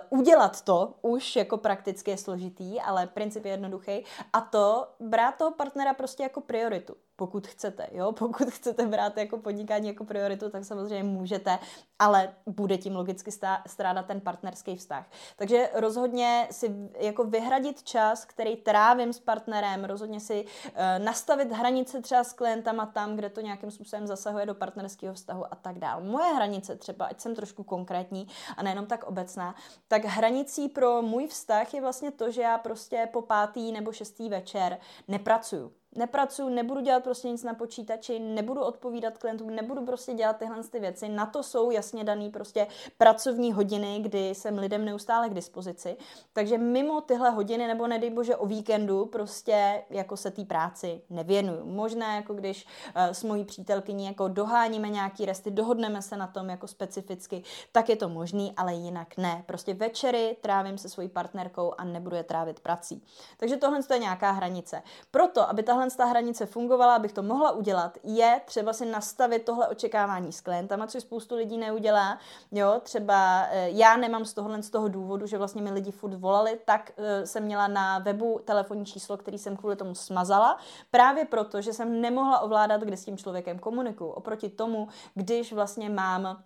uh, 0.10 0.20
udělat 0.20 0.62
to 0.62 0.94
už 1.02 1.36
jako 1.36 1.58
prakticky 1.58 2.12
je 2.12 2.18
složitý, 2.18 2.82
ale 2.82 3.08
princip 3.08 3.46
je 3.46 3.52
jednoduchý 3.52 4.04
a 4.34 4.42
to 4.42 4.88
brát 5.00 5.38
toho 5.38 5.52
partnera 5.52 5.94
prostě 5.94 6.24
jako 6.24 6.42
prioritu 6.42 6.96
pokud 7.24 7.48
chcete, 7.48 7.88
jo, 7.92 8.12
pokud 8.20 8.50
chcete 8.50 8.86
brát 8.86 9.18
jako 9.18 9.38
podnikání 9.38 9.88
jako 9.88 10.06
prioritu, 10.06 10.50
tak 10.50 10.66
samozřejmě 10.66 11.04
můžete, 11.04 11.60
ale 12.00 12.34
bude 12.46 12.78
tím 12.78 12.96
logicky 12.96 13.32
strádat 13.68 14.06
ten 14.06 14.22
partnerský 14.22 14.76
vztah. 14.76 15.06
Takže 15.36 15.70
rozhodně 15.74 16.48
si 16.52 16.76
jako 17.00 17.24
vyhradit 17.24 17.84
čas, 17.84 18.26
který 18.26 18.56
trávím 18.56 19.14
s 19.14 19.20
partnerem, 19.20 19.86
rozhodně 19.86 20.20
si 20.20 20.46
uh, 20.46 21.06
nastavit 21.06 21.52
hranice 21.52 22.02
třeba 22.02 22.24
s 22.24 22.34
klientama 22.34 22.86
tam, 22.86 23.16
kde 23.16 23.30
to 23.30 23.42
nějakým 23.42 23.72
způsobem 23.72 24.08
zasahuje 24.08 24.46
do 24.46 24.56
partnerského 24.56 25.14
vztahu 25.14 25.46
a 25.52 25.56
tak 25.56 25.80
dále. 25.80 26.04
Moje 26.04 26.34
hranice 26.34 26.76
třeba, 26.76 27.06
ať 27.06 27.20
jsem 27.20 27.36
trošku 27.36 27.64
konkrétní 27.64 28.28
a 28.58 28.64
nejenom 28.64 28.86
tak 28.86 29.04
obecná, 29.04 29.56
tak 29.88 30.06
hranicí 30.06 30.70
pro 30.70 31.02
můj 31.02 31.28
vztah 31.28 31.74
je 31.74 31.82
vlastně 31.82 32.12
to, 32.12 32.32
že 32.32 32.42
já 32.42 32.58
prostě 32.58 33.10
po 33.14 33.22
pátý 33.22 33.72
nebo 33.72 33.92
šestý 33.92 34.30
večer 34.30 34.78
nepracuju 35.08 35.72
nepracuju, 35.96 36.50
nebudu 36.50 36.82
dělat 36.82 37.04
prostě 37.04 37.30
nic 37.30 37.44
na 37.44 37.54
počítači, 37.54 38.20
nebudu 38.20 38.62
odpovídat 38.62 39.18
klientům, 39.18 39.50
nebudu 39.50 39.86
prostě 39.86 40.14
dělat 40.14 40.38
tyhle 40.38 40.64
ty 40.64 40.80
věci. 40.80 41.10
Na 41.10 41.26
to 41.26 41.44
jsou 41.44 41.72
jasně 41.72 42.04
daný 42.04 42.30
prostě 42.30 42.68
pracovní 42.98 43.54
hodiny, 43.54 44.00
kdy 44.00 44.30
jsem 44.30 44.58
lidem 44.58 44.86
neustále 44.86 45.30
k 45.30 45.34
dispozici. 45.34 45.98
Takže 46.34 46.58
mimo 46.58 47.02
tyhle 47.02 47.30
hodiny, 47.30 47.68
nebo 47.68 47.88
nedej 47.88 48.10
bože 48.10 48.36
o 48.36 48.46
víkendu, 48.46 49.06
prostě 49.06 49.84
jako 49.90 50.18
se 50.18 50.32
té 50.32 50.46
práci 50.46 51.02
nevěnuju. 51.10 51.66
Možná 51.66 52.16
jako 52.16 52.34
když 52.34 52.66
uh, 52.66 53.02
s 53.02 53.24
mojí 53.24 53.46
přítelkyní 53.46 54.06
jako 54.06 54.28
doháníme 54.28 54.90
nějaký 54.90 55.26
resty, 55.26 55.52
dohodneme 55.52 56.02
se 56.02 56.18
na 56.18 56.28
tom 56.28 56.50
jako 56.50 56.68
specificky, 56.68 57.44
tak 57.72 57.90
je 57.90 57.96
to 57.96 58.10
možný, 58.10 58.54
ale 58.58 58.74
jinak 58.74 59.18
ne. 59.18 59.44
Prostě 59.46 59.74
večery 59.74 60.38
trávím 60.42 60.78
se 60.78 60.90
svojí 60.90 61.10
partnerkou 61.10 61.74
a 61.78 61.84
nebudu 61.84 62.16
je 62.16 62.24
trávit 62.24 62.60
prací. 62.60 63.04
Takže 63.38 63.58
tohle 63.58 63.80
je 63.94 64.00
nějaká 64.00 64.32
hranice. 64.32 64.82
Proto, 65.12 65.50
aby 65.50 65.64
tahle 65.64 65.83
tahle 65.90 65.98
ta 65.98 66.10
hranice 66.10 66.46
fungovala, 66.46 66.96
abych 66.96 67.14
to 67.14 67.24
mohla 67.24 67.52
udělat, 67.52 67.98
je 68.04 68.42
třeba 68.46 68.74
si 68.74 68.86
nastavit 68.86 69.46
tohle 69.46 69.68
očekávání 69.68 70.32
s 70.32 70.42
klientama, 70.42 70.88
což 70.88 71.04
spoustu 71.04 71.36
lidí 71.36 71.58
neudělá. 71.58 72.20
Jo, 72.52 72.80
třeba 72.84 73.48
eh, 73.52 73.70
já 73.70 73.98
nemám 73.98 74.26
z 74.26 74.34
tohohle 74.34 74.64
z 74.64 74.70
toho 74.70 74.88
důvodu, 74.88 75.28
že 75.28 75.38
vlastně 75.38 75.62
mi 75.62 75.72
lidi 75.72 75.92
furt 75.92 76.14
volali, 76.14 76.60
tak 76.66 76.92
eh, 76.98 77.28
jsem 77.28 77.44
měla 77.44 77.68
na 77.68 78.00
webu 78.00 78.40
telefonní 78.46 78.86
číslo, 78.86 79.18
který 79.18 79.38
jsem 79.38 79.58
kvůli 79.58 79.76
tomu 79.76 79.96
smazala, 79.96 80.58
právě 80.92 81.26
proto, 81.26 81.62
že 81.62 81.74
jsem 81.74 82.02
nemohla 82.02 82.40
ovládat, 82.40 82.82
kde 82.82 82.98
s 82.98 83.06
tím 83.06 83.18
člověkem 83.18 83.60
komunikuju. 83.60 84.10
Oproti 84.10 84.50
tomu, 84.50 84.88
když 85.16 85.54
vlastně 85.54 85.90
mám 85.90 86.44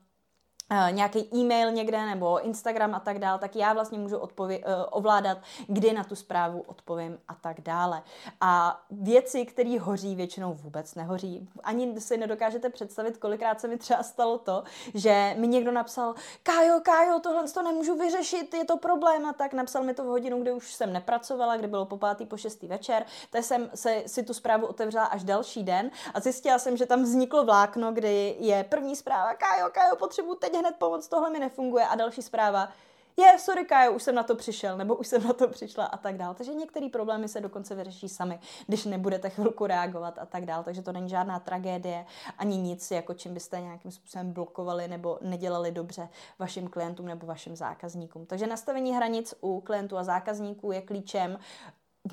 nějaký 0.91 1.35
e-mail 1.35 1.71
někde 1.71 2.05
nebo 2.05 2.45
Instagram 2.45 2.95
a 2.95 2.99
tak 2.99 3.19
dále, 3.19 3.39
tak 3.39 3.55
já 3.55 3.73
vlastně 3.73 3.99
můžu 3.99 4.17
odpově- 4.17 4.59
uh, 4.59 4.85
ovládat, 4.89 5.37
kdy 5.67 5.93
na 5.93 6.03
tu 6.03 6.15
zprávu 6.15 6.63
odpovím 6.67 7.19
a 7.27 7.35
tak 7.35 7.61
dále. 7.61 8.03
A 8.41 8.81
věci, 8.91 9.45
které 9.45 9.79
hoří, 9.79 10.15
většinou 10.15 10.53
vůbec 10.53 10.95
nehoří. 10.95 11.49
Ani 11.63 12.01
si 12.01 12.17
nedokážete 12.17 12.69
představit, 12.69 13.17
kolikrát 13.17 13.61
se 13.61 13.67
mi 13.67 13.77
třeba 13.77 14.03
stalo 14.03 14.37
to, 14.37 14.63
že 14.93 15.35
mi 15.37 15.47
někdo 15.47 15.71
napsal, 15.71 16.15
Kájo, 16.43 16.79
Kájo, 16.79 17.19
tohle 17.19 17.47
to 17.47 17.61
nemůžu 17.61 17.97
vyřešit, 17.97 18.53
je 18.53 18.65
to 18.65 18.77
problém 18.77 19.25
a 19.25 19.33
tak 19.33 19.53
napsal 19.53 19.83
mi 19.83 19.93
to 19.93 20.03
v 20.03 20.07
hodinu, 20.07 20.41
kdy 20.41 20.51
už 20.51 20.73
jsem 20.73 20.93
nepracovala, 20.93 21.57
kdy 21.57 21.67
bylo 21.67 21.85
po 21.85 21.97
pátý, 21.97 22.25
po 22.25 22.37
šestý 22.37 22.67
večer, 22.67 23.05
tak 23.29 23.43
jsem 23.43 23.69
se, 23.75 24.03
si 24.05 24.23
tu 24.23 24.33
zprávu 24.33 24.65
otevřela 24.65 25.05
až 25.05 25.23
další 25.23 25.63
den 25.63 25.91
a 26.13 26.19
zjistila 26.19 26.59
jsem, 26.59 26.77
že 26.77 26.85
tam 26.85 27.03
vzniklo 27.03 27.45
vlákno, 27.45 27.91
kdy 27.91 28.35
je 28.39 28.63
první 28.63 28.95
zpráva, 28.95 29.33
Kájo, 29.33 29.69
Kájo, 29.71 29.95
potřebuji 29.95 30.35
teď 30.35 30.56
hned 30.59 30.75
pomoct, 30.75 31.07
tohle 31.07 31.29
mi 31.29 31.39
nefunguje 31.39 31.87
a 31.87 31.95
další 31.95 32.21
zpráva, 32.21 32.69
je, 33.19 33.39
sorry 33.39 33.65
Kájo, 33.65 33.91
už 33.91 34.03
jsem 34.03 34.15
na 34.15 34.23
to 34.23 34.35
přišel, 34.35 34.77
nebo 34.77 34.95
už 34.95 35.07
jsem 35.07 35.23
na 35.23 35.33
to 35.33 35.47
přišla 35.47 35.85
a 35.85 35.97
tak 35.97 36.17
dál. 36.17 36.33
Takže 36.33 36.53
některé 36.53 36.89
problémy 36.89 37.27
se 37.27 37.41
dokonce 37.41 37.75
vyřeší 37.75 38.09
sami, 38.09 38.39
když 38.67 38.85
nebudete 38.85 39.29
chvilku 39.29 39.65
reagovat 39.65 40.17
a 40.19 40.25
tak 40.25 40.45
dál. 40.45 40.63
Takže 40.63 40.81
to 40.81 40.91
není 40.91 41.09
žádná 41.09 41.39
tragédie, 41.39 42.05
ani 42.37 42.57
nic, 42.57 42.91
jako 42.91 43.13
čím 43.13 43.33
byste 43.33 43.61
nějakým 43.61 43.91
způsobem 43.91 44.31
blokovali 44.31 44.87
nebo 44.87 45.17
nedělali 45.21 45.71
dobře 45.71 46.09
vašim 46.39 46.67
klientům 46.67 47.05
nebo 47.05 47.27
vašim 47.27 47.55
zákazníkům. 47.55 48.25
Takže 48.25 48.47
nastavení 48.47 48.95
hranic 48.95 49.33
u 49.41 49.61
klientů 49.61 49.97
a 49.97 50.03
zákazníků 50.03 50.71
je 50.71 50.81
klíčem 50.81 51.39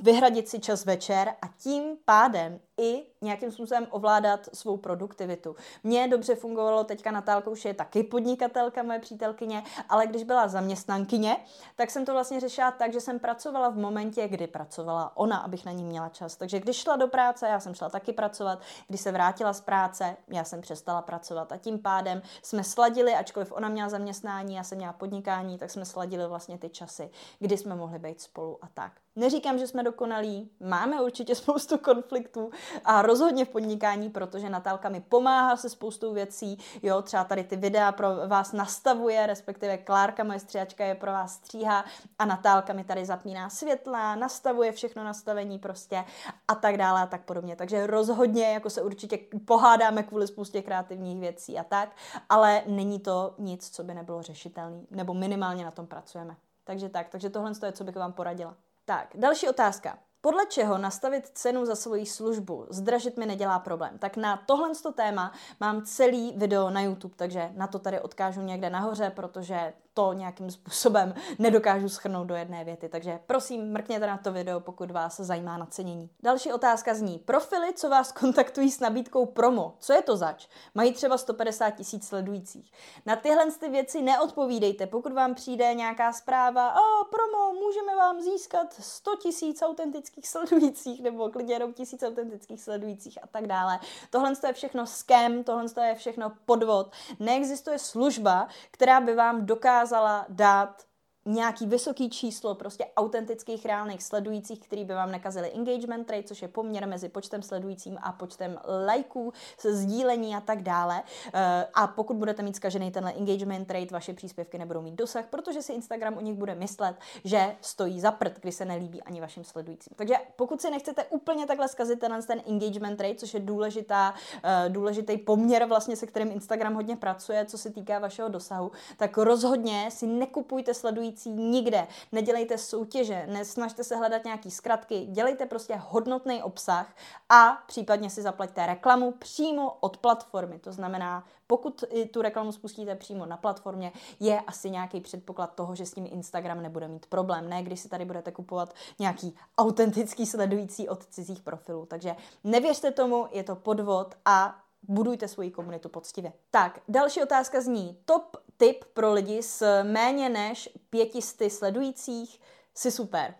vyhradit 0.02 0.48
si 0.48 0.60
čas 0.60 0.84
večer 0.84 1.34
a 1.42 1.46
tím 1.58 1.96
pádem 2.04 2.60
i 2.78 3.06
nějakým 3.22 3.52
způsobem 3.52 3.86
ovládat 3.90 4.48
svou 4.52 4.76
produktivitu. 4.76 5.56
Mně 5.84 6.08
dobře 6.08 6.34
fungovalo, 6.34 6.84
teďka 6.84 7.10
Natálka 7.10 7.50
už 7.50 7.64
je 7.64 7.74
taky 7.74 8.02
podnikatelka, 8.02 8.82
moje 8.82 8.98
přítelkyně, 8.98 9.62
ale 9.88 10.06
když 10.06 10.24
byla 10.24 10.48
zaměstnankyně, 10.48 11.36
tak 11.76 11.90
jsem 11.90 12.04
to 12.04 12.12
vlastně 12.12 12.40
řešila 12.40 12.70
tak, 12.70 12.92
že 12.92 13.00
jsem 13.00 13.18
pracovala 13.18 13.68
v 13.68 13.76
momentě, 13.76 14.28
kdy 14.28 14.46
pracovala 14.46 15.16
ona, 15.16 15.36
abych 15.36 15.64
na 15.64 15.72
ní 15.72 15.84
měla 15.84 16.08
čas. 16.08 16.36
Takže 16.36 16.60
když 16.60 16.76
šla 16.76 16.96
do 16.96 17.08
práce, 17.08 17.48
já 17.48 17.60
jsem 17.60 17.74
šla 17.74 17.88
taky 17.88 18.12
pracovat, 18.12 18.58
když 18.88 19.00
se 19.00 19.12
vrátila 19.12 19.52
z 19.52 19.60
práce, 19.60 20.16
já 20.28 20.44
jsem 20.44 20.60
přestala 20.60 21.02
pracovat 21.02 21.52
a 21.52 21.56
tím 21.56 21.78
pádem 21.78 22.22
jsme 22.42 22.64
sladili, 22.64 23.14
ačkoliv 23.14 23.52
ona 23.52 23.68
měla 23.68 23.88
zaměstnání, 23.88 24.54
já 24.54 24.64
jsem 24.64 24.78
měla 24.78 24.92
podnikání, 24.92 25.58
tak 25.58 25.70
jsme 25.70 25.84
sladili 25.84 26.26
vlastně 26.26 26.58
ty 26.58 26.68
časy, 26.68 27.10
kdy 27.38 27.56
jsme 27.56 27.74
mohli 27.74 27.98
být 27.98 28.20
spolu 28.20 28.58
a 28.62 28.68
tak. 28.74 28.92
Neříkám, 29.16 29.58
že 29.58 29.66
jsme 29.66 29.82
dokonalí, 29.82 30.50
máme 30.60 31.02
určitě 31.02 31.34
spoustu 31.44 31.78
konfliktů 31.78 32.50
a 32.84 33.02
rozhodně 33.02 33.44
v 33.44 33.48
podnikání, 33.48 34.10
protože 34.10 34.48
Natálka 34.48 34.88
mi 34.88 35.00
pomáhá 35.00 35.56
se 35.56 35.68
spoustou 35.68 36.14
věcí, 36.14 36.58
jo, 36.82 37.02
třeba 37.02 37.24
tady 37.24 37.44
ty 37.44 37.56
videa 37.56 37.92
pro 37.92 38.08
vás 38.26 38.52
nastavuje, 38.52 39.26
respektive 39.26 39.78
Klárka, 39.78 40.24
moje 40.24 40.38
stříhačka, 40.38 40.84
je 40.84 40.94
pro 40.94 41.12
vás 41.12 41.34
stříhá 41.34 41.84
a 42.18 42.24
Natálka 42.24 42.72
mi 42.72 42.84
tady 42.84 43.06
zapíná 43.06 43.50
světla, 43.50 44.14
nastavuje 44.14 44.72
všechno 44.72 45.04
nastavení 45.04 45.58
prostě 45.58 46.04
a 46.48 46.54
tak 46.54 46.76
dále 46.76 47.00
a 47.00 47.06
tak 47.06 47.24
podobně. 47.24 47.56
Takže 47.56 47.86
rozhodně 47.86 48.52
jako 48.52 48.70
se 48.70 48.82
určitě 48.82 49.18
pohádáme 49.44 50.02
kvůli 50.02 50.26
spoustě 50.26 50.62
kreativních 50.62 51.20
věcí 51.20 51.58
a 51.58 51.64
tak, 51.64 51.96
ale 52.28 52.62
není 52.66 53.00
to 53.00 53.34
nic, 53.38 53.70
co 53.70 53.84
by 53.84 53.94
nebylo 53.94 54.22
řešitelné, 54.22 54.80
nebo 54.90 55.14
minimálně 55.14 55.64
na 55.64 55.70
tom 55.70 55.86
pracujeme. 55.86 56.36
Takže 56.64 56.88
tak, 56.88 57.08
takže 57.08 57.30
tohle 57.30 57.52
je, 57.66 57.72
co 57.72 57.84
bych 57.84 57.96
vám 57.96 58.12
poradila. 58.12 58.54
Tak, 58.84 59.08
další 59.14 59.48
otázka. 59.48 59.98
Podle 60.24 60.46
čeho 60.46 60.78
nastavit 60.78 61.28
cenu 61.28 61.64
za 61.64 61.74
svoji 61.74 62.06
službu? 62.06 62.66
Zdražit 62.70 63.16
mi 63.16 63.26
nedělá 63.26 63.58
problém. 63.58 63.98
Tak 63.98 64.16
na 64.16 64.36
tohle 64.46 64.70
téma 64.94 65.32
mám 65.60 65.82
celý 65.82 66.32
video 66.36 66.70
na 66.70 66.80
YouTube, 66.80 67.14
takže 67.16 67.50
na 67.54 67.66
to 67.66 67.78
tady 67.78 68.00
odkážu 68.00 68.42
někde 68.42 68.70
nahoře, 68.70 69.10
protože 69.10 69.72
to 69.94 70.12
nějakým 70.12 70.50
způsobem 70.50 71.14
nedokážu 71.38 71.88
schrnout 71.88 72.26
do 72.26 72.34
jedné 72.34 72.64
věty. 72.64 72.88
Takže 72.88 73.20
prosím, 73.26 73.72
mrkněte 73.72 74.06
na 74.06 74.18
to 74.18 74.32
video, 74.32 74.60
pokud 74.60 74.90
vás 74.90 75.20
zajímá 75.20 75.56
nacenění. 75.56 76.10
Další 76.22 76.52
otázka 76.52 76.94
zní, 76.94 77.18
profily, 77.18 77.72
co 77.74 77.88
vás 77.88 78.12
kontaktují 78.12 78.70
s 78.70 78.80
nabídkou 78.80 79.26
promo, 79.26 79.74
co 79.78 79.92
je 79.92 80.02
to 80.02 80.16
zač? 80.16 80.46
Mají 80.74 80.92
třeba 80.92 81.18
150 81.18 81.70
tisíc 81.70 82.08
sledujících. 82.08 82.72
Na 83.06 83.16
tyhle 83.16 83.50
ty 83.50 83.68
věci 83.68 84.02
neodpovídejte, 84.02 84.86
pokud 84.86 85.12
vám 85.12 85.34
přijde 85.34 85.74
nějaká 85.74 86.12
zpráva, 86.12 86.74
o, 86.74 87.04
promo, 87.04 87.60
můžeme 87.60 87.96
vám 87.96 88.20
získat 88.20 88.74
100 88.80 89.16
tisíc 89.16 89.62
autentických 89.62 90.28
sledujících, 90.28 91.02
nebo 91.02 91.28
klidně 91.28 91.54
jenom 91.54 91.72
tisíc 91.72 92.02
autentických 92.02 92.62
sledujících 92.62 93.18
a 93.22 93.26
tak 93.26 93.46
dále. 93.46 93.78
Tohle 94.10 94.32
je 94.46 94.52
všechno 94.52 94.86
scam, 94.86 95.44
tohle 95.44 95.64
je 95.82 95.94
všechno 95.94 96.32
podvod. 96.46 96.92
Neexistuje 97.20 97.78
služba, 97.78 98.48
která 98.70 99.00
by 99.00 99.14
vám 99.14 99.46
dokázala 99.46 99.83
dokázala 99.84 100.26
dát 100.28 100.82
nějaký 101.26 101.66
vysoký 101.66 102.10
číslo 102.10 102.54
prostě 102.54 102.86
autentických 102.96 103.66
reálných 103.66 104.02
sledujících, 104.02 104.60
který 104.60 104.84
by 104.84 104.94
vám 104.94 105.12
nekazili 105.12 105.52
engagement 105.54 106.10
rate, 106.10 106.22
což 106.22 106.42
je 106.42 106.48
poměr 106.48 106.88
mezi 106.88 107.08
počtem 107.08 107.42
sledujícím 107.42 107.98
a 108.02 108.12
počtem 108.12 108.58
lajků, 108.86 109.32
sdílení 109.70 110.36
a 110.36 110.40
tak 110.40 110.62
dále. 110.62 111.02
Eh, 111.34 111.66
a 111.74 111.86
pokud 111.86 112.16
budete 112.16 112.42
mít 112.42 112.56
zkažený 112.56 112.90
tenhle 112.90 113.12
engagement 113.12 113.70
rate, 113.70 113.86
vaše 113.90 114.14
příspěvky 114.14 114.58
nebudou 114.58 114.82
mít 114.82 114.94
dosah, 114.94 115.26
protože 115.26 115.62
si 115.62 115.72
Instagram 115.72 116.16
u 116.16 116.20
nich 116.20 116.34
bude 116.34 116.54
myslet, 116.54 116.96
že 117.24 117.56
stojí 117.60 118.00
za 118.00 118.10
prd, 118.10 118.40
když 118.40 118.54
se 118.54 118.64
nelíbí 118.64 119.02
ani 119.02 119.20
vašim 119.20 119.44
sledujícím. 119.44 119.92
Takže 119.96 120.14
pokud 120.36 120.60
si 120.60 120.70
nechcete 120.70 121.04
úplně 121.04 121.46
takhle 121.46 121.68
zkazit 121.68 122.00
tenhle 122.00 122.22
ten 122.22 122.42
engagement 122.46 123.00
rate, 123.00 123.14
což 123.14 123.34
je 123.34 123.40
důležitá, 123.40 124.14
eh, 124.44 124.68
důležitý 124.68 125.18
poměr 125.18 125.64
vlastně, 125.64 125.96
se 125.96 126.06
kterým 126.06 126.30
Instagram 126.30 126.74
hodně 126.74 126.96
pracuje, 126.96 127.44
co 127.44 127.58
se 127.58 127.70
týká 127.70 127.98
vašeho 127.98 128.28
dosahu, 128.28 128.70
tak 128.96 129.18
rozhodně 129.18 129.90
si 129.90 130.06
nekupujte 130.06 130.74
sledující 130.74 131.13
fungující 131.14 131.30
nikde. 131.30 131.86
Nedělejte 132.12 132.58
soutěže, 132.58 133.26
nesnažte 133.26 133.84
se 133.84 133.96
hledat 133.96 134.24
nějaký 134.24 134.50
zkratky, 134.50 135.06
dělejte 135.06 135.46
prostě 135.46 135.76
hodnotný 135.76 136.42
obsah 136.42 136.96
a 137.28 137.62
případně 137.66 138.10
si 138.10 138.22
zaplaťte 138.22 138.66
reklamu 138.66 139.12
přímo 139.12 139.76
od 139.80 139.96
platformy. 139.96 140.58
To 140.58 140.72
znamená, 140.72 141.24
pokud 141.46 141.84
tu 142.10 142.22
reklamu 142.22 142.52
spustíte 142.52 142.94
přímo 142.94 143.26
na 143.26 143.36
platformě, 143.36 143.92
je 144.20 144.40
asi 144.40 144.70
nějaký 144.70 145.00
předpoklad 145.00 145.54
toho, 145.54 145.74
že 145.74 145.86
s 145.86 145.94
tím 145.94 146.06
Instagram 146.10 146.62
nebude 146.62 146.88
mít 146.88 147.06
problém. 147.06 147.48
Ne, 147.48 147.62
když 147.62 147.80
si 147.80 147.88
tady 147.88 148.04
budete 148.04 148.32
kupovat 148.32 148.74
nějaký 148.98 149.36
autentický 149.58 150.26
sledující 150.26 150.88
od 150.88 151.06
cizích 151.06 151.42
profilů. 151.42 151.86
Takže 151.86 152.16
nevěřte 152.44 152.90
tomu, 152.90 153.28
je 153.32 153.44
to 153.44 153.56
podvod 153.56 154.14
a 154.24 154.60
budujte 154.88 155.28
svoji 155.28 155.50
komunitu 155.50 155.88
poctivě. 155.88 156.32
Tak, 156.50 156.80
další 156.88 157.22
otázka 157.22 157.60
zní, 157.60 157.98
top 158.04 158.36
tip 158.56 158.84
pro 158.84 159.12
lidi 159.12 159.42
s 159.42 159.82
méně 159.82 160.28
než 160.28 160.68
pětisty 160.90 161.50
sledujících, 161.50 162.40
si 162.74 162.90
super. 162.90 163.34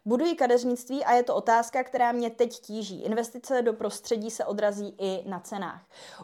Buduji 0.06 0.36
kadeřnictví 0.36 1.06
a 1.06 1.13
je 1.13 1.24
to 1.24 1.36
otázka, 1.36 1.84
která 1.84 2.12
mě 2.12 2.30
teď 2.30 2.60
tíží. 2.60 3.02
Investice 3.04 3.62
do 3.62 3.74
prostředí 3.74 4.32
se 4.32 4.46
odrazí 4.46 4.96
i 4.98 5.30
na 5.30 5.39
cenách. 5.39 5.82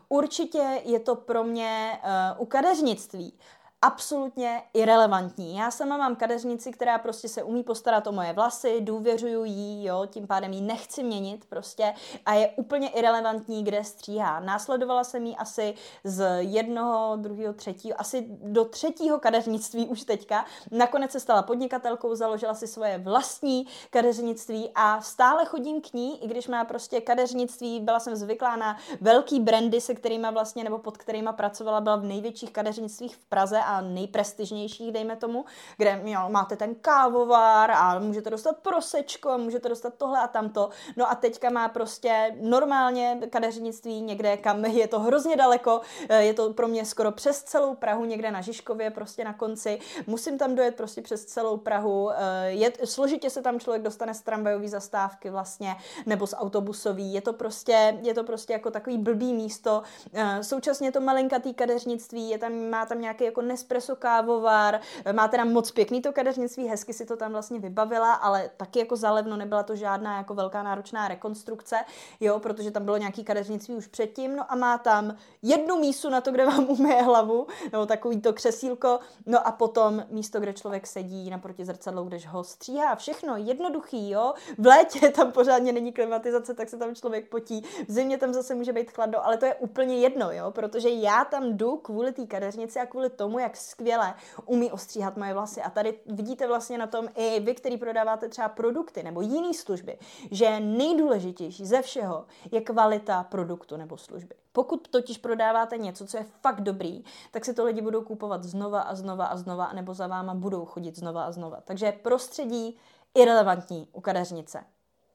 Určitě 0.10 0.82
je 0.84 1.00
to 1.00 1.16
pro 1.16 1.44
mě 1.44 2.00
uh, 2.04 2.42
u 2.42 2.46
kadeřnictví 2.46 3.34
absolutně 3.82 4.64
irrelevantní. 4.74 5.58
Já 5.58 5.72
sama 5.72 5.98
mám 5.98 6.16
kadeřnici, 6.16 6.72
která 6.72 6.98
prostě 6.98 7.28
se 7.30 7.44
umí 7.44 7.64
postarat 7.64 8.08
o 8.08 8.12
moje 8.12 8.34
vlasy, 8.34 8.82
důvěřuju 8.82 9.44
jí, 9.44 9.86
jo, 9.86 10.06
tím 10.06 10.28
pádem 10.28 10.54
jí 10.54 10.62
nechci 10.62 11.04
měnit 11.04 11.46
prostě 11.50 11.94
a 12.26 12.34
je 12.34 12.48
úplně 12.48 12.90
irrelevantní, 12.90 13.64
kde 13.64 13.84
stříhá. 13.84 14.40
Následovala 14.40 15.04
jsem 15.04 15.26
jí 15.26 15.38
asi 15.38 15.74
z 16.04 16.44
jednoho, 16.44 17.16
druhého, 17.16 17.54
třetího, 17.54 18.02
asi 18.02 18.26
do 18.30 18.66
třetího 18.66 19.20
kadeřnictví 19.20 19.88
už 19.88 20.04
teďka. 20.04 20.46
Nakonec 20.72 21.12
se 21.12 21.20
stala 21.20 21.42
podnikatelkou, 21.42 22.16
založila 22.16 22.54
si 22.54 22.68
svoje 22.68 22.98
vlastní 22.98 23.68
kadeřnictví 23.90 24.72
a 24.76 25.02
stále 25.02 25.46
chodím 25.46 25.82
k 25.82 25.94
ní, 25.94 26.24
i 26.24 26.28
když 26.28 26.48
má 26.48 26.66
prostě 26.66 27.02
kadeřnictví, 27.02 27.80
byla 27.80 28.00
jsem 28.00 28.16
zvyklá 28.16 28.56
na 28.56 28.78
velký 29.02 29.40
brandy, 29.40 29.82
se 29.82 29.94
kterými 29.94 30.28
vlastně, 30.32 30.64
nebo 30.64 30.78
pod 30.78 30.98
kterými 30.98 31.30
pracovala, 31.32 31.82
byla 31.82 31.96
v 31.96 32.04
největších 32.04 32.52
kadeřnictvích 32.52 33.16
v 33.16 33.26
Praze 33.26 33.60
a 33.68 33.82
nejprestižnějších, 33.82 34.92
dejme 34.92 35.16
tomu, 35.16 35.46
kde 35.78 36.02
jo, 36.04 36.20
máte 36.30 36.56
ten 36.56 36.76
kávovár 36.76 37.72
a 37.72 38.00
můžete 38.00 38.30
dostat 38.30 38.58
prosečko 38.58 39.38
můžete 39.38 39.70
dostat 39.70 39.94
tohle 39.98 40.20
a 40.20 40.28
tamto. 40.28 40.70
No 40.96 41.12
a 41.12 41.16
teďka 41.16 41.50
má 41.50 41.70
prostě 41.70 42.36
normálně 42.42 43.20
kadeřnictví 43.30 44.02
někde, 44.02 44.38
kam 44.38 44.66
je 44.66 44.88
to 44.88 45.00
hrozně 45.00 45.36
daleko, 45.36 45.82
eh, 46.10 46.24
je 46.24 46.34
to 46.34 46.54
pro 46.54 46.68
mě 46.68 46.86
skoro 46.86 47.12
přes 47.12 47.44
celou 47.44 47.76
Prahu, 47.76 48.06
někde 48.06 48.32
na 48.32 48.42
Žižkově 48.42 48.92
prostě 48.92 49.24
na 49.24 49.34
konci. 49.34 49.80
Musím 50.08 50.38
tam 50.38 50.56
dojet 50.56 50.76
prostě 50.76 51.02
přes 51.02 51.26
celou 51.26 51.58
Prahu. 51.58 52.12
Eh, 52.12 52.16
je, 52.48 52.72
složitě 52.86 53.30
se 53.30 53.42
tam 53.42 53.60
člověk 53.60 53.84
dostane 53.84 54.14
z 54.14 54.22
tramvajové 54.22 54.68
zastávky 54.68 55.30
vlastně, 55.30 55.76
nebo 56.06 56.28
z 56.28 56.34
autobusový. 56.38 57.14
Je 57.14 57.22
to 57.22 57.34
prostě, 57.34 57.98
je 58.02 58.14
to 58.14 58.24
prostě 58.24 58.54
jako 58.54 58.72
takový 58.72 58.98
blbý 58.98 59.34
místo. 59.34 59.84
Eh, 60.14 60.44
současně 60.44 60.92
to 60.92 61.02
malinkatý 61.02 61.54
kadeřnictví, 61.54 62.30
je 62.30 62.38
tam, 62.38 62.70
má 62.70 62.86
tam 62.86 63.02
nějaký 63.02 63.24
jako 63.24 63.42
Nespresso 63.58 63.96
kávovar, 63.96 64.80
má 65.14 65.28
teda 65.28 65.46
moc 65.46 65.72
pěkný 65.72 66.02
to 66.02 66.12
kadeřnictví, 66.14 66.68
hezky 66.68 66.94
si 66.94 67.06
to 67.06 67.18
tam 67.18 67.32
vlastně 67.32 67.60
vybavila, 67.60 68.14
ale 68.14 68.50
taky 68.58 68.80
jako 68.80 68.96
zalevno 68.96 69.38
nebyla 69.38 69.64
to 69.64 69.76
žádná 69.76 70.18
jako 70.18 70.34
velká 70.34 70.64
náročná 70.64 71.08
rekonstrukce, 71.08 71.76
jo, 72.20 72.40
protože 72.40 72.72
tam 72.72 72.86
bylo 72.86 72.98
nějaký 72.98 73.24
kadeřnictví 73.24 73.76
už 73.76 73.88
předtím, 73.88 74.36
no 74.36 74.52
a 74.52 74.56
má 74.56 74.78
tam 74.78 75.16
jednu 75.42 75.80
mísu 75.80 76.10
na 76.10 76.22
to, 76.22 76.32
kde 76.32 76.46
vám 76.46 76.70
umyje 76.70 77.02
hlavu, 77.02 77.48
nebo 77.72 77.86
takový 77.86 78.22
to 78.22 78.34
křesílko, 78.34 79.00
no 79.26 79.48
a 79.48 79.52
potom 79.52 80.04
místo, 80.10 80.40
kde 80.40 80.54
člověk 80.54 80.88
sedí 80.88 81.30
naproti 81.30 81.66
zrcadlu, 81.66 82.04
když 82.04 82.28
ho 82.28 82.44
stříhá, 82.44 82.96
všechno 82.96 83.38
jednoduchý, 83.38 84.10
jo, 84.10 84.34
v 84.58 84.66
létě 84.66 85.10
tam 85.10 85.32
pořádně 85.32 85.72
není 85.72 85.92
klimatizace, 85.92 86.54
tak 86.54 86.70
se 86.70 86.78
tam 86.78 86.96
člověk 86.96 87.30
potí, 87.30 87.64
v 87.88 87.92
zimě 87.92 88.18
tam 88.18 88.34
zase 88.34 88.56
může 88.56 88.74
být 88.74 88.92
chladno, 88.92 89.26
ale 89.26 89.38
to 89.38 89.46
je 89.46 89.56
úplně 89.56 89.98
jedno, 89.98 90.32
jo, 90.32 90.52
protože 90.52 90.90
já 90.90 91.26
tam 91.26 91.58
jdu 91.58 91.78
kvůli 91.78 92.12
té 92.12 92.26
kadeřnici 92.26 92.80
a 92.80 92.86
kvůli 92.86 93.10
tomu, 93.10 93.40
jak 93.40 93.47
skvěle 93.56 94.14
umí 94.46 94.72
ostříhat 94.72 95.18
moje 95.18 95.34
vlasy. 95.34 95.62
A 95.62 95.70
tady 95.70 96.00
vidíte 96.06 96.48
vlastně 96.48 96.78
na 96.78 96.88
tom 96.88 97.08
i 97.16 97.40
vy, 97.40 97.56
který 97.56 97.78
prodáváte 97.78 98.30
třeba 98.30 98.50
produkty 98.50 99.04
nebo 99.04 99.22
jiné 99.22 99.54
služby, 99.54 99.98
že 100.32 100.60
nejdůležitější 100.60 101.66
ze 101.66 101.82
všeho 101.82 102.26
je 102.52 102.62
kvalita 102.62 103.24
produktu 103.24 103.78
nebo 103.78 103.98
služby. 103.98 104.36
Pokud 104.52 104.88
totiž 104.88 105.18
prodáváte 105.18 105.78
něco, 105.78 106.08
co 106.08 106.18
je 106.18 106.26
fakt 106.42 106.62
dobrý, 106.62 107.04
tak 107.32 107.46
si 107.46 107.54
to 107.54 107.66
lidi 107.66 107.82
budou 107.82 108.02
kupovat 108.02 108.44
znova 108.44 108.82
a 108.82 108.96
znova 108.96 109.26
a 109.26 109.38
znova, 109.38 109.74
nebo 109.74 109.94
za 109.94 110.08
váma 110.08 110.34
budou 110.34 110.66
chodit 110.66 110.96
znova 110.96 111.24
a 111.24 111.32
znova. 111.32 111.62
Takže 111.64 111.92
prostředí 111.92 112.78
irrelevantní 113.16 113.88
u 113.92 114.02
kadeřnice. 114.02 114.64